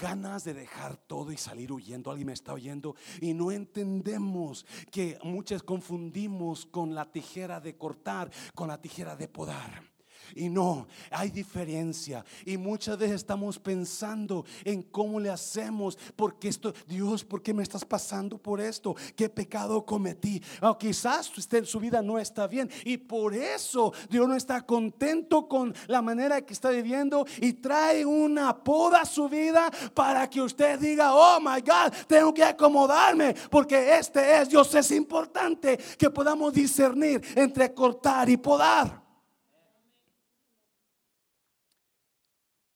[0.00, 2.10] ganas de dejar todo y salir huyendo.
[2.10, 8.30] Alguien me está oyendo y no entendemos que muchas confundimos con la tijera de cortar,
[8.54, 9.91] con la tijera de podar.
[10.34, 12.24] Y no, hay diferencia.
[12.44, 15.98] Y muchas veces estamos pensando en cómo le hacemos.
[16.16, 18.94] Porque esto, Dios, ¿por qué me estás pasando por esto?
[19.16, 20.42] ¿Qué pecado cometí?
[20.60, 22.70] O quizás usted, su vida no está bien.
[22.84, 27.26] Y por eso Dios no está contento con la manera que está viviendo.
[27.40, 32.32] Y trae una poda a su vida para que usted diga, oh my God, tengo
[32.32, 33.34] que acomodarme.
[33.50, 39.01] Porque este es, Dios es importante que podamos discernir entre cortar y podar.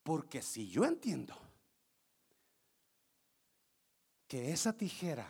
[0.06, 1.36] Porque si yo entiendo
[4.28, 5.28] que esa tijera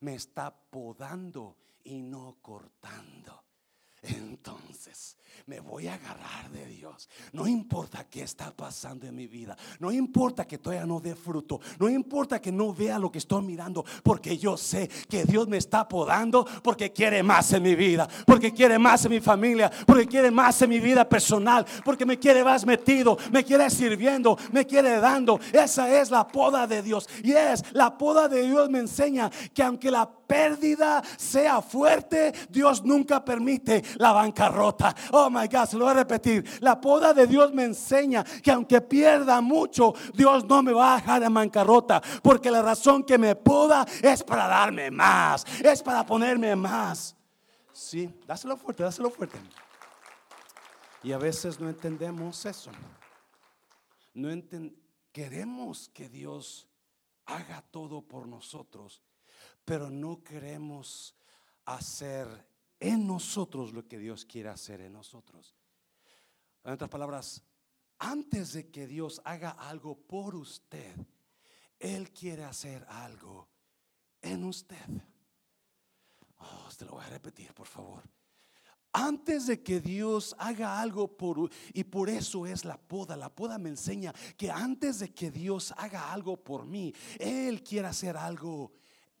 [0.00, 3.44] me está podando y no cortando,
[4.02, 7.08] entonces me voy a agarrar de Dios.
[7.32, 9.56] No importa qué está pasando en mi vida.
[9.78, 11.60] No importa que todavía no dé fruto.
[11.78, 13.84] No importa que no vea lo que estoy mirando.
[14.02, 18.08] Porque yo sé que Dios me está podando porque quiere más en mi vida.
[18.26, 19.70] Porque quiere más en mi familia.
[19.86, 21.66] Porque quiere más en mi vida personal.
[21.84, 23.18] Porque me quiere más metido.
[23.32, 24.38] Me quiere sirviendo.
[24.52, 25.40] Me quiere dando.
[25.52, 27.08] Esa es la poda de Dios.
[27.22, 32.84] Y es la poda de Dios me enseña que aunque la pérdida sea fuerte, Dios
[32.84, 34.94] nunca permite la bancarrota.
[35.28, 36.44] My God, se lo voy a repetir.
[36.60, 40.96] La poda de Dios me enseña que aunque pierda mucho, Dios no me va a
[40.96, 42.00] dejar en bancarrota.
[42.22, 47.16] Porque la razón que me poda es para darme más, es para ponerme más.
[47.72, 49.38] Sí, dáselo fuerte, dáselo fuerte.
[51.02, 52.70] Y a veces no entendemos eso.
[54.14, 54.30] No
[55.12, 56.68] queremos que Dios
[57.26, 59.02] haga todo por nosotros
[59.70, 61.14] pero no queremos
[61.64, 62.26] hacer
[62.80, 65.54] en nosotros lo que Dios quiere hacer en nosotros.
[66.64, 67.42] En otras palabras,
[67.98, 70.96] antes de que Dios haga algo por usted,
[71.78, 73.48] Él quiere hacer algo
[74.22, 74.76] en usted.
[76.38, 78.02] Oh, te lo voy a repetir, por favor.
[78.92, 83.16] Antes de que Dios haga algo por y por eso es la poda.
[83.16, 87.86] La poda me enseña que antes de que Dios haga algo por mí, Él quiere
[87.86, 88.72] hacer algo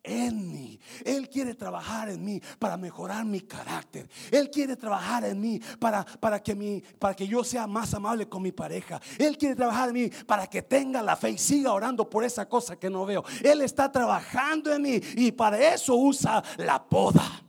[0.02, 0.80] en mí.
[1.04, 4.08] Él quiere trabajar en mí para mejorar mi carácter.
[4.30, 8.28] Él quiere trabajar en mí para, para, que, mi, para que yo sea más amable
[8.28, 9.00] con mi pareja.
[9.18, 12.48] Él quiere trabajar en mí para que tenga la fe y siga orando por esa
[12.48, 13.24] cosa que no veo.
[13.42, 17.42] Él está trabajando en mí y para eso usa la poda.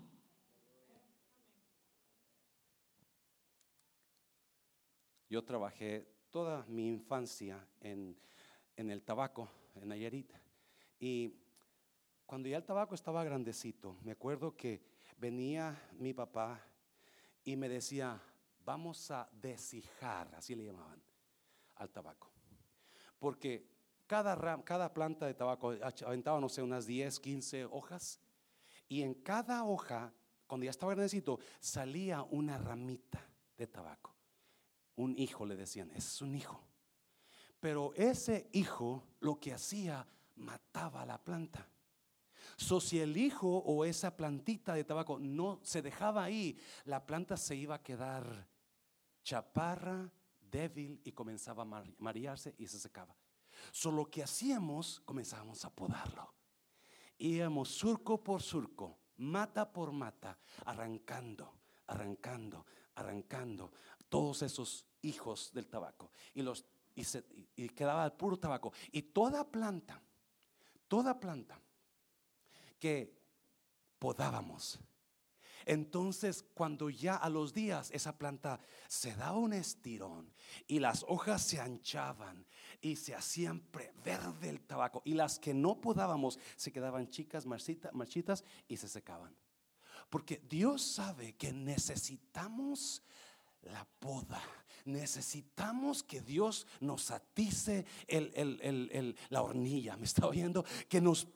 [5.30, 8.18] Yo trabajé toda mi infancia en,
[8.76, 10.34] en el tabaco, en Nayarit.
[11.00, 11.41] Y
[12.32, 14.82] cuando ya el tabaco estaba grandecito, me acuerdo que
[15.17, 16.65] venía mi papá
[17.44, 18.22] y me decía,
[18.63, 21.04] vamos a deshijar, así le llamaban,
[21.76, 22.32] al tabaco.
[23.20, 23.67] Porque
[24.08, 25.74] cada, cada planta de tabaco
[26.06, 28.22] aventaba, no sé, unas 10, 15 hojas.
[28.88, 30.13] Y en cada hoja,
[30.48, 34.15] cuando ya estaba grandecito, salía una ramita de tabaco.
[34.96, 36.63] Un hijo le decían, es un hijo.
[37.60, 41.67] Pero ese hijo lo que hacía, mataba la planta.
[42.62, 47.36] So, si el hijo o esa plantita de tabaco no se dejaba ahí, la planta
[47.36, 48.47] se iba a quedar
[49.24, 53.17] chaparra, débil y comenzaba a marearse y se secaba.
[53.71, 56.36] Solo que hacíamos, comenzábamos a podarlo.
[57.17, 63.71] Íbamos surco por surco, mata por mata, arrancando, arrancando, arrancando
[64.08, 66.12] todos esos hijos del tabaco.
[66.36, 67.04] Y, los, y,
[67.56, 68.71] y quedaba el puro tabaco.
[68.91, 70.00] Y toda planta,
[70.88, 71.60] toda planta
[72.82, 73.15] que
[74.00, 74.80] podábamos.
[75.65, 80.34] Entonces, cuando ya a los días esa planta se daba un estirón
[80.67, 82.48] y las hojas se anchaban
[82.82, 83.63] y se hacían
[84.04, 89.36] verde el tabaco y las que no podábamos se quedaban chicas, marchitas y se secaban.
[90.10, 93.04] Porque Dios sabe que necesitamos
[93.63, 94.41] la poda.
[94.86, 97.86] Necesitamos que Dios nos atice
[99.30, 99.95] la hornilla.
[99.97, 100.65] ¿Me está oyendo?
[100.88, 101.28] Que nos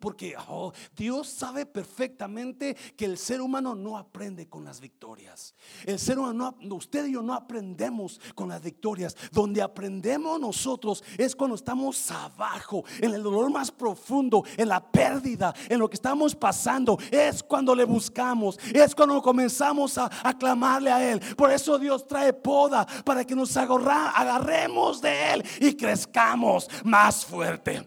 [0.00, 5.54] porque oh, Dios sabe perfectamente que el ser humano no aprende con las victorias.
[5.84, 9.16] El ser humano, usted y yo no aprendemos con las victorias.
[9.30, 15.54] Donde aprendemos nosotros es cuando estamos abajo, en el dolor más profundo, en la pérdida,
[15.68, 16.98] en lo que estamos pasando.
[17.10, 21.11] Es cuando le buscamos, es cuando comenzamos a, aclamarle a Él.
[21.36, 27.86] Por eso Dios trae poda para que nos agarremos de Él y crezcamos más fuerte.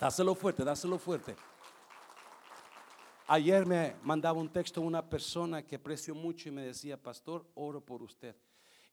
[0.00, 1.36] Dáselo fuerte, dáselo fuerte.
[3.26, 7.80] Ayer me mandaba un texto una persona que aprecio mucho y me decía, pastor, oro
[7.80, 8.36] por usted.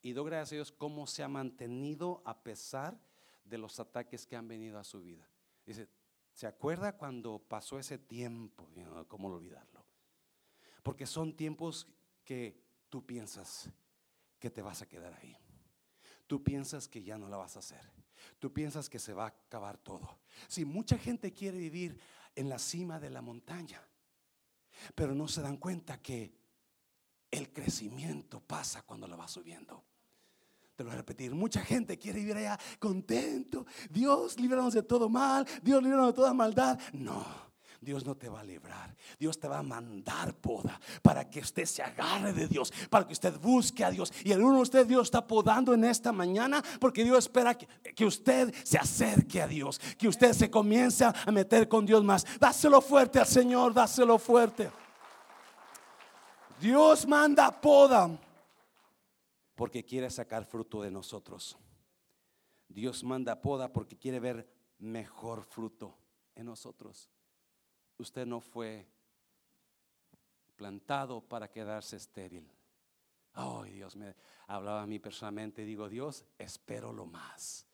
[0.01, 2.97] Y doy gracias a Dios cómo se ha mantenido a pesar
[3.43, 5.27] de los ataques que han venido a su vida.
[5.65, 5.89] Dice,
[6.33, 8.67] ¿se acuerda cuando pasó ese tiempo?
[9.09, 9.85] ¿Cómo olvidarlo?
[10.81, 11.87] Porque son tiempos
[12.23, 12.57] que
[12.91, 13.69] tú piensas
[14.37, 15.35] que te vas a quedar ahí.
[16.27, 17.81] Tú piensas que ya no la vas a hacer.
[18.37, 20.19] Tú piensas que se va a acabar todo.
[20.47, 21.97] Si mucha gente quiere vivir
[22.35, 23.81] en la cima de la montaña,
[24.93, 26.33] pero no se dan cuenta que
[27.31, 29.83] el crecimiento pasa cuando la va subiendo.
[30.75, 31.33] Te lo voy a repetir.
[31.33, 33.65] Mucha gente quiere vivir allá contento.
[33.89, 35.47] Dios, líbranos de todo mal.
[35.63, 36.77] Dios, líbranos de toda maldad.
[36.91, 37.50] No.
[37.81, 38.95] Dios no te va a librar.
[39.17, 43.13] Dios te va a mandar poda para que usted se agarre de Dios, para que
[43.13, 44.13] usted busque a Dios.
[44.23, 47.67] Y el uno de usted Dios está podando en esta mañana porque Dios espera que,
[47.95, 52.23] que, usted se acerque a Dios, que usted se comience a meter con Dios más.
[52.39, 54.69] Dáselo fuerte al Señor, dáselo fuerte.
[56.59, 58.15] Dios manda poda
[59.55, 61.57] porque quiere sacar fruto de nosotros.
[62.69, 65.97] Dios manda poda porque quiere ver mejor fruto
[66.35, 67.09] en nosotros.
[68.01, 68.87] Usted no fue
[70.55, 72.49] plantado para quedarse estéril.
[73.33, 74.15] Ay, Dios me
[74.47, 75.63] hablaba a mí personalmente.
[75.63, 77.67] Digo, Dios, espero lo más.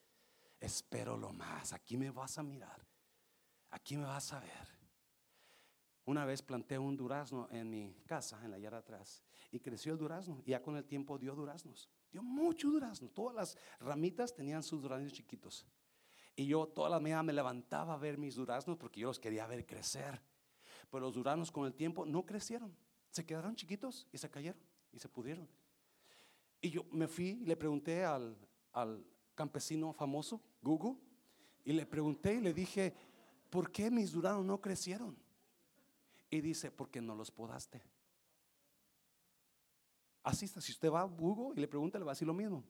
[0.59, 1.71] Espero lo más.
[1.71, 2.85] Aquí me vas a mirar.
[3.71, 4.77] Aquí me vas a ver.
[6.05, 9.99] Una vez planté un durazno en mi casa, en la yarda atrás, y creció el
[9.99, 10.41] durazno.
[10.45, 11.89] Y ya con el tiempo dio duraznos.
[12.11, 13.09] Dio mucho durazno.
[13.09, 15.65] Todas las ramitas tenían sus duraznos chiquitos.
[16.39, 19.47] Y yo toda la mañana me levantaba a ver mis duraznos porque yo los quería
[19.47, 20.21] ver crecer.
[20.91, 22.77] Pero los duraznos con el tiempo no crecieron.
[23.09, 24.61] Se quedaron chiquitos y se cayeron
[24.93, 25.49] y se pudieron.
[26.61, 28.37] Y yo me fui y le pregunté al,
[29.33, 30.95] campesino famoso, Google,
[31.65, 32.93] y le pregunté y le dije,
[33.49, 35.17] ¿por qué mis duranos no crecieron?
[36.29, 37.81] Y dice, porque no los podaste.
[40.21, 42.33] Así está, si usted va a Google y le pregunta, le va a decir lo
[42.33, 42.63] mismo.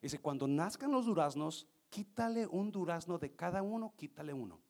[0.00, 4.60] Dice, cuando nazcan los duraznos, quítale un durazno de cada uno, quítale uno.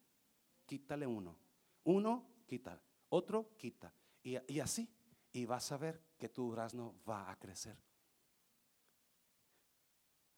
[0.67, 1.37] Quítale uno.
[1.85, 2.81] Uno, quita.
[3.11, 3.93] Otro, quita.
[4.23, 4.89] Y, así
[5.33, 7.77] y vas a ver que tu durazno va a crecer.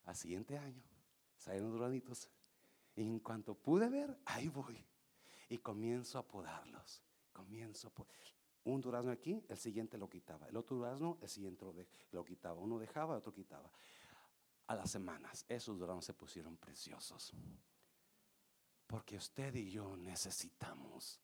[0.04, 0.82] Al siguiente año
[1.36, 2.28] salieron duranitos
[2.94, 4.84] y en cuanto pude ver, ahí voy
[5.48, 7.02] y comienzo a podarlos.
[7.32, 7.92] Comienzo a
[8.64, 10.46] un durazno aquí, el siguiente lo quitaba.
[10.48, 11.64] El otro durazno, el siguiente
[12.12, 12.60] lo, quitaba.
[12.60, 13.70] Uno dejaba, el otro quitaba.
[14.72, 17.34] A las semanas, esos duraznos se pusieron preciosos.
[18.86, 21.20] Porque usted y yo necesitamos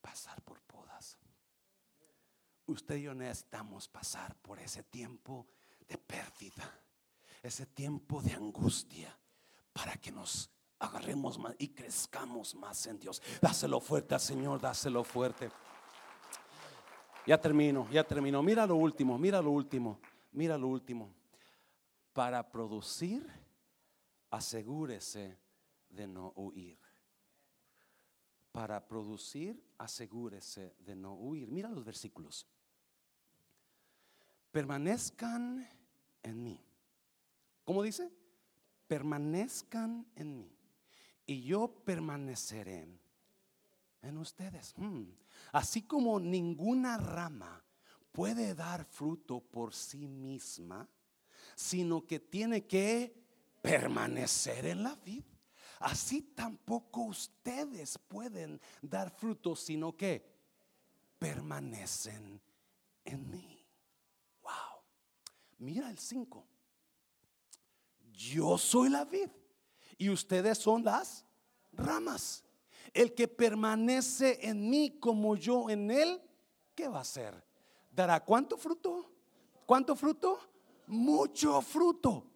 [0.00, 1.18] pasar por podas
[2.66, 5.48] usted y yo necesitamos pasar por ese tiempo
[5.88, 6.80] de pérdida,
[7.42, 9.18] ese tiempo de angustia,
[9.72, 10.48] para que nos
[10.78, 13.20] agarremos más y crezcamos más en Dios.
[13.42, 15.50] Dáselo fuerte al Señor, dáselo fuerte.
[17.26, 18.44] Ya termino, ya termino.
[18.44, 19.98] Mira lo último, mira lo último,
[20.30, 21.23] mira lo último.
[22.14, 23.30] Para producir,
[24.30, 25.38] asegúrese
[25.90, 26.78] de no huir.
[28.52, 31.50] Para producir, asegúrese de no huir.
[31.50, 32.46] Mira los versículos
[34.54, 35.68] permanezcan
[36.22, 36.64] en mí.
[37.64, 38.08] ¿Cómo dice?
[38.86, 40.56] Permanezcan en mí.
[41.26, 42.86] Y yo permaneceré
[44.00, 44.72] en ustedes.
[44.76, 45.06] Hmm.
[45.50, 47.64] Así como ninguna rama
[48.12, 50.88] puede dar fruto por sí misma,
[51.54, 53.14] sino que tiene que
[53.62, 55.24] permanecer en la vida.
[55.80, 60.24] Así tampoco ustedes pueden dar fruto, sino que
[61.18, 62.40] permanecen
[63.04, 63.54] en mí.
[65.58, 66.46] Mira el 5.
[68.12, 69.30] Yo soy la vid
[69.96, 71.24] y ustedes son las
[71.72, 72.44] ramas.
[72.92, 76.22] El que permanece en mí como yo en él,
[76.74, 77.42] ¿qué va a hacer?
[77.90, 79.10] ¿Dará cuánto fruto?
[79.64, 80.38] ¿Cuánto fruto?
[80.86, 82.30] Mucho fruto.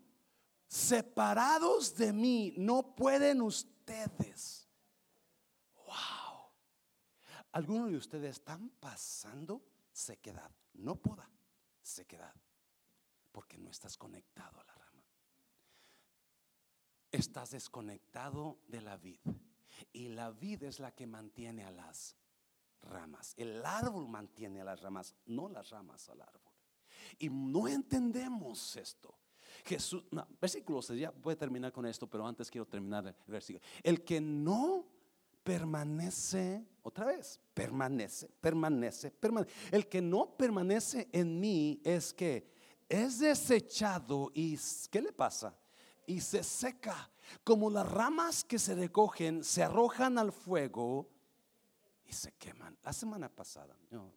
[0.67, 4.69] Separados de mí no pueden ustedes.
[5.87, 6.51] Wow.
[7.53, 10.51] Algunos de ustedes están pasando sequedad.
[10.75, 11.31] No poda,
[11.81, 12.35] sequedad
[13.39, 15.05] porque no estás conectado a la rama.
[17.13, 19.21] Estás desconectado de la vid.
[19.93, 22.17] Y la vid es la que mantiene a las
[22.83, 23.35] ramas.
[23.37, 26.48] El árbol mantiene a las ramas, no las ramas al árbol.
[27.19, 29.15] Y no entendemos esto.
[29.65, 33.65] Jesús, no, versículo ya voy a terminar con esto, pero antes quiero terminar el versículo.
[33.83, 34.87] El que no
[35.43, 39.53] permanece, otra vez, permanece, permanece, permanece.
[39.71, 42.53] El que no permanece en mí es que
[42.89, 44.59] es desechado y
[44.91, 45.55] ¿qué le pasa?
[46.07, 47.11] Y se seca,
[47.45, 51.11] como las ramas que se recogen, se arrojan al fuego
[52.07, 52.79] y se queman.
[52.83, 53.77] La semana pasada,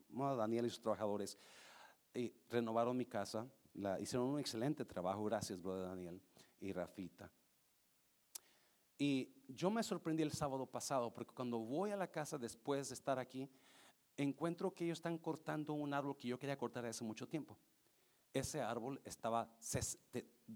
[0.09, 1.37] Daniel y sus trabajadores
[2.13, 6.21] y renovaron mi casa, la, hicieron un excelente trabajo, gracias, brother Daniel
[6.59, 7.31] y Rafita.
[8.97, 12.93] Y yo me sorprendí el sábado pasado porque cuando voy a la casa después de
[12.93, 13.49] estar aquí,
[14.17, 17.57] encuentro que ellos están cortando un árbol que yo quería cortar hace mucho tiempo
[18.33, 19.81] ese árbol estaba, se,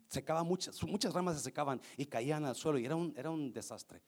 [0.07, 3.51] secaba muchas, muchas ramas se secaban y caían al suelo y era un, era un
[3.51, 4.01] desastre.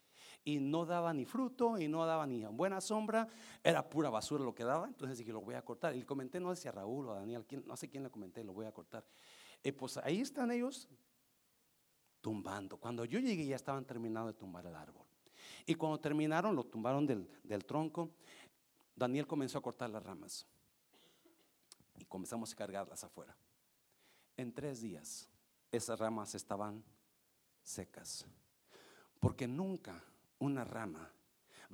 [0.44, 3.28] Y no daba ni fruto y no daba ni buena sombra,
[3.62, 4.86] era pura basura lo que daba.
[4.86, 5.94] Entonces dije, lo voy a cortar.
[5.94, 8.10] Y le comenté, no sé si a Raúl o a Daniel, no sé quién le
[8.10, 9.04] comenté, lo voy a cortar.
[9.62, 10.88] Y pues ahí están ellos
[12.20, 12.78] tumbando.
[12.78, 15.06] Cuando yo llegué ya estaban terminando de tumbar el árbol.
[15.66, 18.10] Y cuando terminaron, lo tumbaron del, del tronco.
[18.96, 20.46] Daniel comenzó a cortar las ramas.
[21.98, 23.36] Y comenzamos a cargarlas afuera
[24.38, 25.28] en tres días
[25.70, 26.82] esas ramas estaban
[27.62, 28.24] secas.
[29.20, 30.02] Porque nunca
[30.38, 31.12] una rama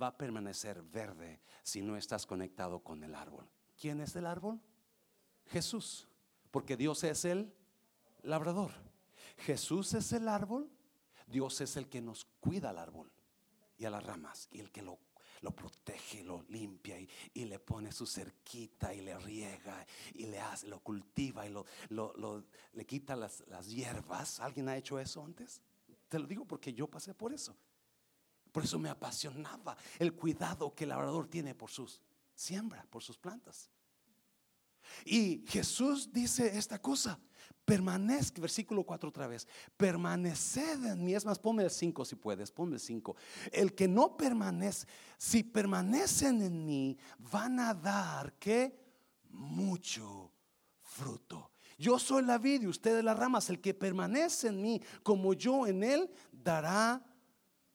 [0.00, 3.48] va a permanecer verde si no estás conectado con el árbol.
[3.80, 4.60] ¿Quién es el árbol?
[5.46, 6.08] Jesús,
[6.50, 7.54] porque Dios es el
[8.22, 8.72] labrador.
[9.38, 10.70] Jesús es el árbol,
[11.26, 13.10] Dios es el que nos cuida al árbol
[13.76, 14.98] y a las ramas y el que lo,
[15.54, 20.80] protege, lo limpia y, le pone su cerquita y le riega y le hace, lo
[20.80, 21.66] cultiva y lo,
[22.72, 24.40] le quita las hierbas.
[24.40, 25.60] ¿Alguien ha hecho eso antes?
[26.08, 27.56] Te lo digo porque yo pasé por eso.
[28.54, 32.00] Por eso me apasionaba el cuidado que el labrador tiene por sus
[32.36, 33.68] siembra, por sus plantas.
[35.04, 37.18] Y Jesús dice esta cosa,
[37.64, 42.52] permanezca, versículo 4 otra vez, permaneced en mí, es más, ponme el 5 si puedes,
[42.52, 43.16] ponme el 5.
[43.50, 44.86] El que no permanece,
[45.18, 48.78] si permanecen en mí, van a dar que
[49.30, 50.30] mucho
[50.80, 51.50] fruto.
[51.76, 55.66] Yo soy la vid y ustedes las ramas, el que permanece en mí como yo
[55.66, 57.04] en él, dará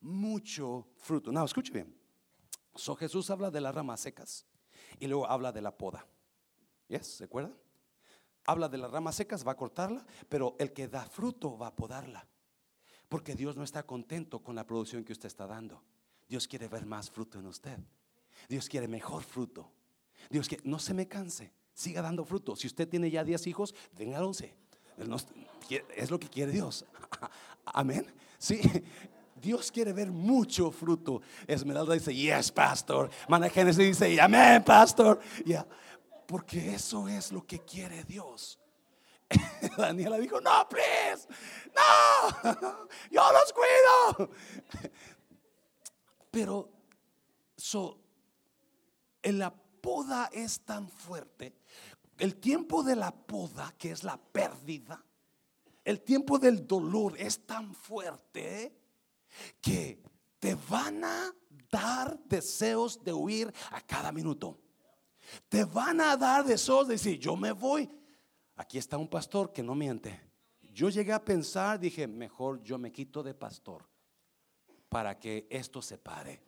[0.01, 1.31] mucho fruto.
[1.31, 1.95] No, escuche bien.
[2.75, 4.45] So Jesús habla de las ramas secas
[4.99, 6.05] y luego habla de la poda.
[6.87, 7.07] ¿Yes?
[7.17, 7.55] ¿Se acuerdan?
[8.45, 11.75] Habla de las ramas secas, va a cortarla, pero el que da fruto va a
[11.75, 12.27] podarla.
[13.07, 15.83] Porque Dios no está contento con la producción que usted está dando.
[16.27, 17.79] Dios quiere ver más fruto en usted.
[18.47, 19.71] Dios quiere mejor fruto.
[20.29, 22.55] Dios quiere, no se me canse, siga dando fruto.
[22.55, 24.55] Si usted tiene ya 10 hijos, venga 11.
[25.95, 26.85] Es lo que quiere Dios.
[27.65, 28.05] Amén.
[28.37, 28.61] Sí,
[29.39, 31.21] Dios quiere ver mucho fruto.
[31.47, 33.09] Esmeralda dice, yes, pastor.
[33.27, 35.19] Mana dice, amén, pastor.
[35.45, 35.65] Ya,
[36.25, 38.59] porque eso es lo que quiere Dios.
[39.77, 41.27] Daniela dijo, no, please,
[41.75, 42.51] no,
[43.11, 44.31] yo los cuido.
[46.31, 46.69] Pero
[47.55, 47.99] so,
[49.23, 51.55] la poda es tan fuerte,
[52.17, 55.03] el tiempo de la poda, que es la pérdida,
[55.83, 58.78] el tiempo del dolor es tan fuerte
[59.61, 60.01] que
[60.39, 61.33] te van a
[61.71, 64.57] dar deseos de huir a cada minuto.
[65.47, 67.89] Te van a dar deseos de decir, yo me voy.
[68.55, 70.19] Aquí está un pastor que no miente.
[70.73, 73.87] Yo llegué a pensar, dije, mejor yo me quito de pastor
[74.87, 76.41] para que esto se pare.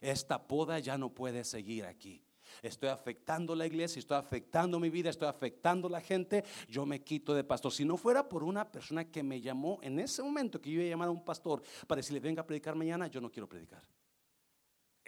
[0.00, 2.22] Esta poda ya no puede seguir aquí.
[2.62, 6.44] Estoy afectando la iglesia, estoy afectando mi vida, estoy afectando la gente.
[6.68, 7.72] Yo me quito de pastor.
[7.72, 10.86] Si no fuera por una persona que me llamó en ese momento que yo iba
[10.86, 13.82] a llamar a un pastor para decirle, venga a predicar mañana, yo no quiero predicar.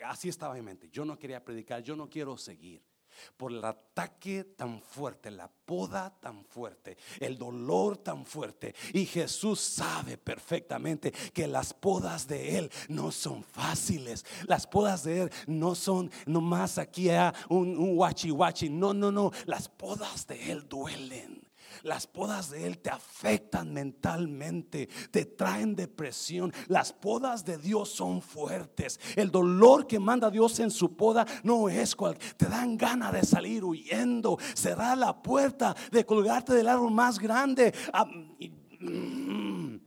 [0.05, 0.89] Así estaba en mente.
[0.91, 2.90] Yo no quería predicar, yo no quiero seguir
[3.37, 8.75] por el ataque tan fuerte, la poda tan fuerte, el dolor tan fuerte.
[8.93, 14.25] Y Jesús sabe perfectamente que las podas de Él no son fáciles.
[14.47, 18.69] Las podas de Él no son nomás aquí a un, un guachi guachi.
[18.69, 19.31] No, no, no.
[19.47, 21.50] Las podas de Él duelen.
[21.83, 26.53] Las podas de Él te afectan mentalmente, te traen depresión.
[26.69, 29.01] Las podas de Dios son fuertes.
[29.17, 32.19] El dolor que manda Dios en su poda no es cual.
[32.37, 37.75] Te dan ganas de salir huyendo, cerrar la puerta, de colgarte del árbol más grande.
[37.93, 39.79] Ah, mm.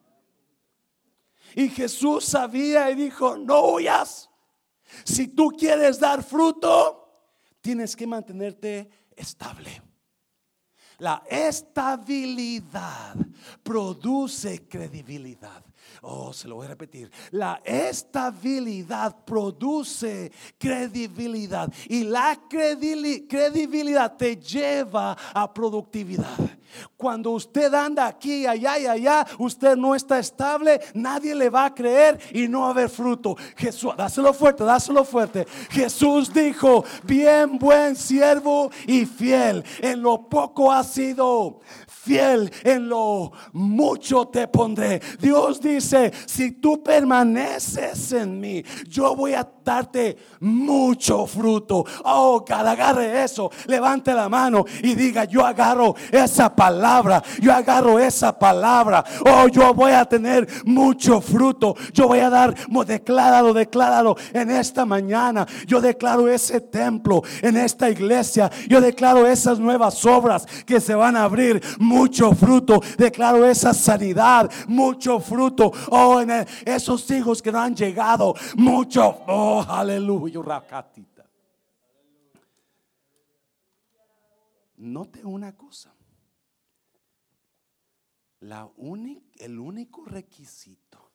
[1.55, 4.29] Y Jesús sabía y dijo, no huyas.
[5.03, 7.03] Si tú quieres dar fruto,
[7.61, 9.81] tienes que mantenerte estable.
[10.99, 13.15] La estabilidad
[13.63, 15.63] produce credibilidad.
[16.01, 17.09] Oh, se lo voy a repetir.
[17.31, 26.37] La estabilidad produce credibilidad y la credibilidad te lleva a productividad.
[26.97, 31.73] Cuando usted anda aquí, allá y allá, usted no está estable, nadie le va a
[31.73, 33.35] creer y no va a haber fruto.
[33.55, 35.45] Jesús, dáselo fuerte, dáselo fuerte.
[35.69, 39.63] Jesús dijo, bien buen siervo y fiel.
[39.79, 41.59] En lo poco ha sido
[42.03, 45.01] fiel, en lo mucho te pondré.
[45.19, 51.85] Dios dice, si tú permaneces en mí, yo voy a darte mucho fruto.
[52.03, 57.99] Oh, cada agarre eso, levante la mano y diga, yo agarro esa palabra, yo agarro
[57.99, 59.03] esa palabra.
[59.25, 61.75] Oh, yo voy a tener mucho fruto.
[61.93, 62.55] Yo voy a dar,
[62.85, 65.45] decláralo, decláralo en esta mañana.
[65.65, 68.51] Yo declaro ese templo en esta iglesia.
[68.67, 71.61] Yo declaro esas nuevas obras que se van a abrir.
[71.79, 72.81] Mucho fruto.
[72.97, 74.49] Declaro esa sanidad.
[74.67, 75.71] Mucho fruto.
[75.89, 78.33] Oh, en esos hijos que no han llegado.
[78.55, 79.19] Mucho.
[79.27, 80.41] Oh, aleluya.
[84.77, 85.95] Note una cosa.
[88.41, 88.69] La
[89.39, 91.11] el único requisito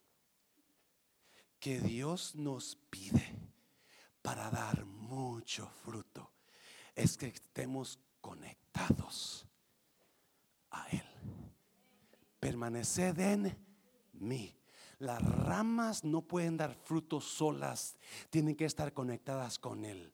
[1.60, 3.38] que Dios nos pide
[4.22, 6.32] para dar mucho fruto
[6.94, 9.46] es que estemos conectados
[10.70, 11.04] a Él.
[12.40, 13.66] Permaneced en
[14.14, 14.57] mí.
[14.98, 17.96] Las ramas no pueden dar frutos solas,
[18.30, 20.12] tienen que estar conectadas con el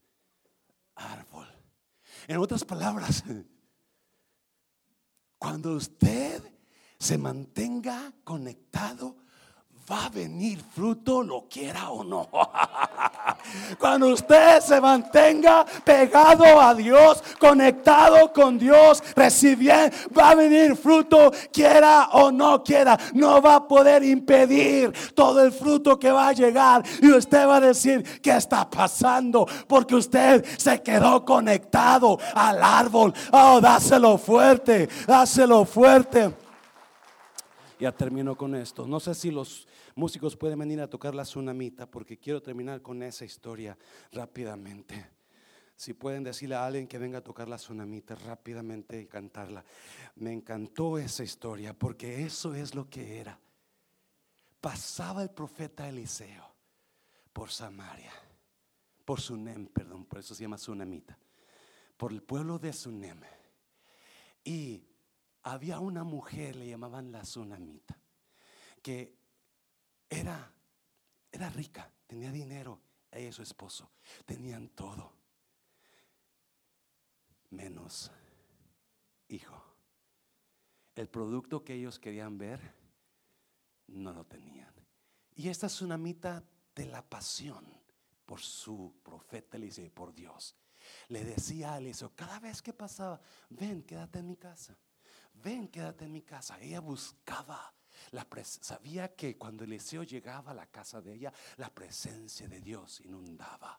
[0.94, 1.48] árbol.
[2.28, 3.24] En otras palabras,
[5.44, 6.42] Cuando usted
[6.98, 9.18] se mantenga conectado
[9.90, 12.28] va a venir fruto, lo quiera o no.
[13.78, 21.30] Cuando usted se mantenga pegado a Dios, conectado con Dios, recibiendo, va a venir fruto,
[21.52, 22.98] quiera o no quiera.
[23.12, 26.82] No va a poder impedir todo el fruto que va a llegar.
[27.02, 29.46] Y usted va a decir, ¿qué está pasando?
[29.66, 33.12] Porque usted se quedó conectado al árbol.
[33.32, 36.43] Oh, dáselo fuerte, dáselo fuerte.
[37.84, 38.86] Ya termino con esto.
[38.86, 43.02] No sé si los músicos pueden venir a tocar la tsunamita porque quiero terminar con
[43.02, 43.76] esa historia
[44.10, 45.10] rápidamente.
[45.76, 49.62] Si pueden decirle a alguien que venga a tocar la tsunamita rápidamente y cantarla.
[50.14, 53.38] Me encantó esa historia porque eso es lo que era.
[54.62, 56.54] Pasaba el profeta Eliseo
[57.34, 58.14] por Samaria,
[59.04, 61.18] por Sunem, perdón, por eso se llama tsunamita,
[61.98, 63.20] por el pueblo de Sunem.
[64.42, 64.82] Y
[65.44, 67.98] había una mujer, le llamaban la tsunamita,
[68.82, 69.14] que
[70.08, 70.50] era,
[71.30, 72.80] era rica, tenía dinero,
[73.10, 73.90] ella y su esposo,
[74.24, 75.12] tenían todo,
[77.50, 78.10] menos
[79.28, 79.62] hijo.
[80.94, 82.60] El producto que ellos querían ver,
[83.88, 84.72] no lo tenían.
[85.34, 86.42] Y esta tsunamita
[86.74, 87.66] de la pasión
[88.24, 90.56] por su profeta Eliseo y por Dios,
[91.08, 93.20] le decía a Eliseo, cada vez que pasaba,
[93.50, 94.78] ven, quédate en mi casa
[95.44, 96.58] ven, quédate en mi casa.
[96.60, 97.72] Ella buscaba
[98.10, 103.00] la sabía que cuando Eliseo llegaba a la casa de ella, la presencia de Dios
[103.00, 103.78] inundaba.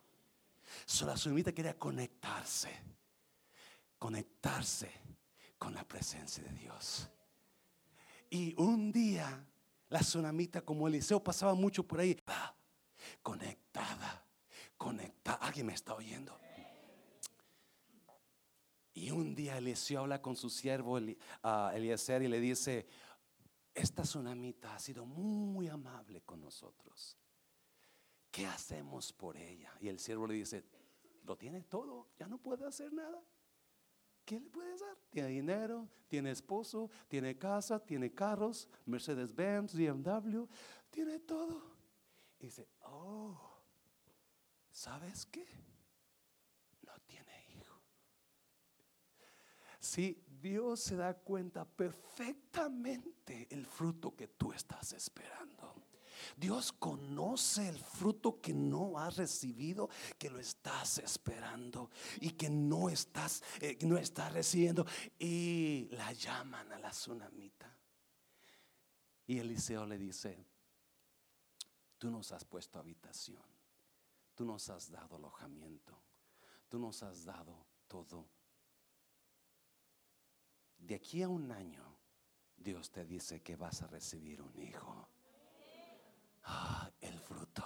[0.84, 2.70] Solo la sunamita quería conectarse,
[3.98, 4.90] conectarse
[5.58, 7.08] con la presencia de Dios.
[8.30, 9.46] Y un día,
[9.88, 12.20] la tsunamita, como Eliseo pasaba mucho por ahí,
[13.22, 14.24] conectada,
[14.76, 15.46] conectada.
[15.46, 16.38] ¿Alguien me está oyendo?
[18.96, 22.86] Y un día Eliseo habla con su siervo Eliezer y le dice,
[23.74, 27.14] esta tsunamita ha sido muy amable con nosotros.
[28.30, 29.70] ¿Qué hacemos por ella?
[29.80, 30.64] Y el siervo le dice,
[31.24, 33.22] lo tiene todo, ya no puede hacer nada.
[34.24, 34.96] ¿Qué le puede dar?
[35.10, 40.46] Tiene dinero, tiene esposo, tiene casa, tiene carros, Mercedes-Benz, BMW,
[40.88, 41.76] tiene todo.
[42.38, 43.38] Y dice, oh,
[44.70, 45.66] ¿sabes qué?
[49.80, 55.74] Si Dios se da cuenta perfectamente el fruto que tú estás esperando.
[56.36, 62.88] Dios conoce el fruto que no has recibido, que lo estás esperando y que no
[62.88, 64.86] estás, eh, no estás recibiendo.
[65.18, 67.74] Y la llaman a la tsunamita.
[69.26, 70.46] Y Eliseo le dice,
[71.98, 73.42] tú nos has puesto habitación,
[74.34, 76.00] tú nos has dado alojamiento,
[76.68, 78.28] tú nos has dado todo
[80.78, 81.84] de aquí a un año,
[82.56, 85.08] Dios te dice que vas a recibir un hijo.
[86.44, 87.64] Ah, el fruto.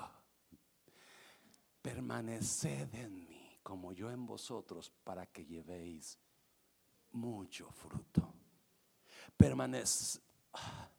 [1.83, 6.19] Permaneced en mí como yo en vosotros para que llevéis
[7.13, 8.35] mucho fruto.
[9.37, 10.21] Permanece.
[10.53, 10.91] Ah,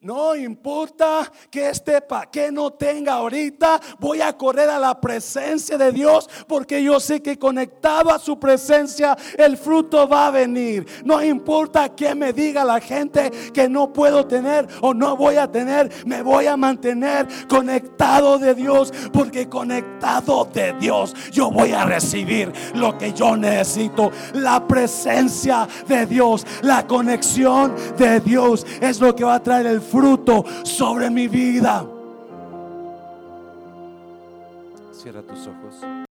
[0.00, 5.76] no importa que esté pa, que no tenga ahorita, voy a correr a la presencia
[5.76, 10.86] de Dios porque yo sé que conectado a su presencia el fruto va a venir.
[11.04, 15.50] No importa que me diga la gente que no puedo tener o no voy a
[15.50, 21.84] tener, me voy a mantener conectado de Dios porque conectado de Dios yo voy a
[21.84, 24.12] recibir lo que yo necesito.
[24.34, 29.87] La presencia de Dios, la conexión de Dios es lo que va a traer el
[29.90, 31.86] fruto sobre mi vida.
[34.92, 36.07] Cierra tus ojos.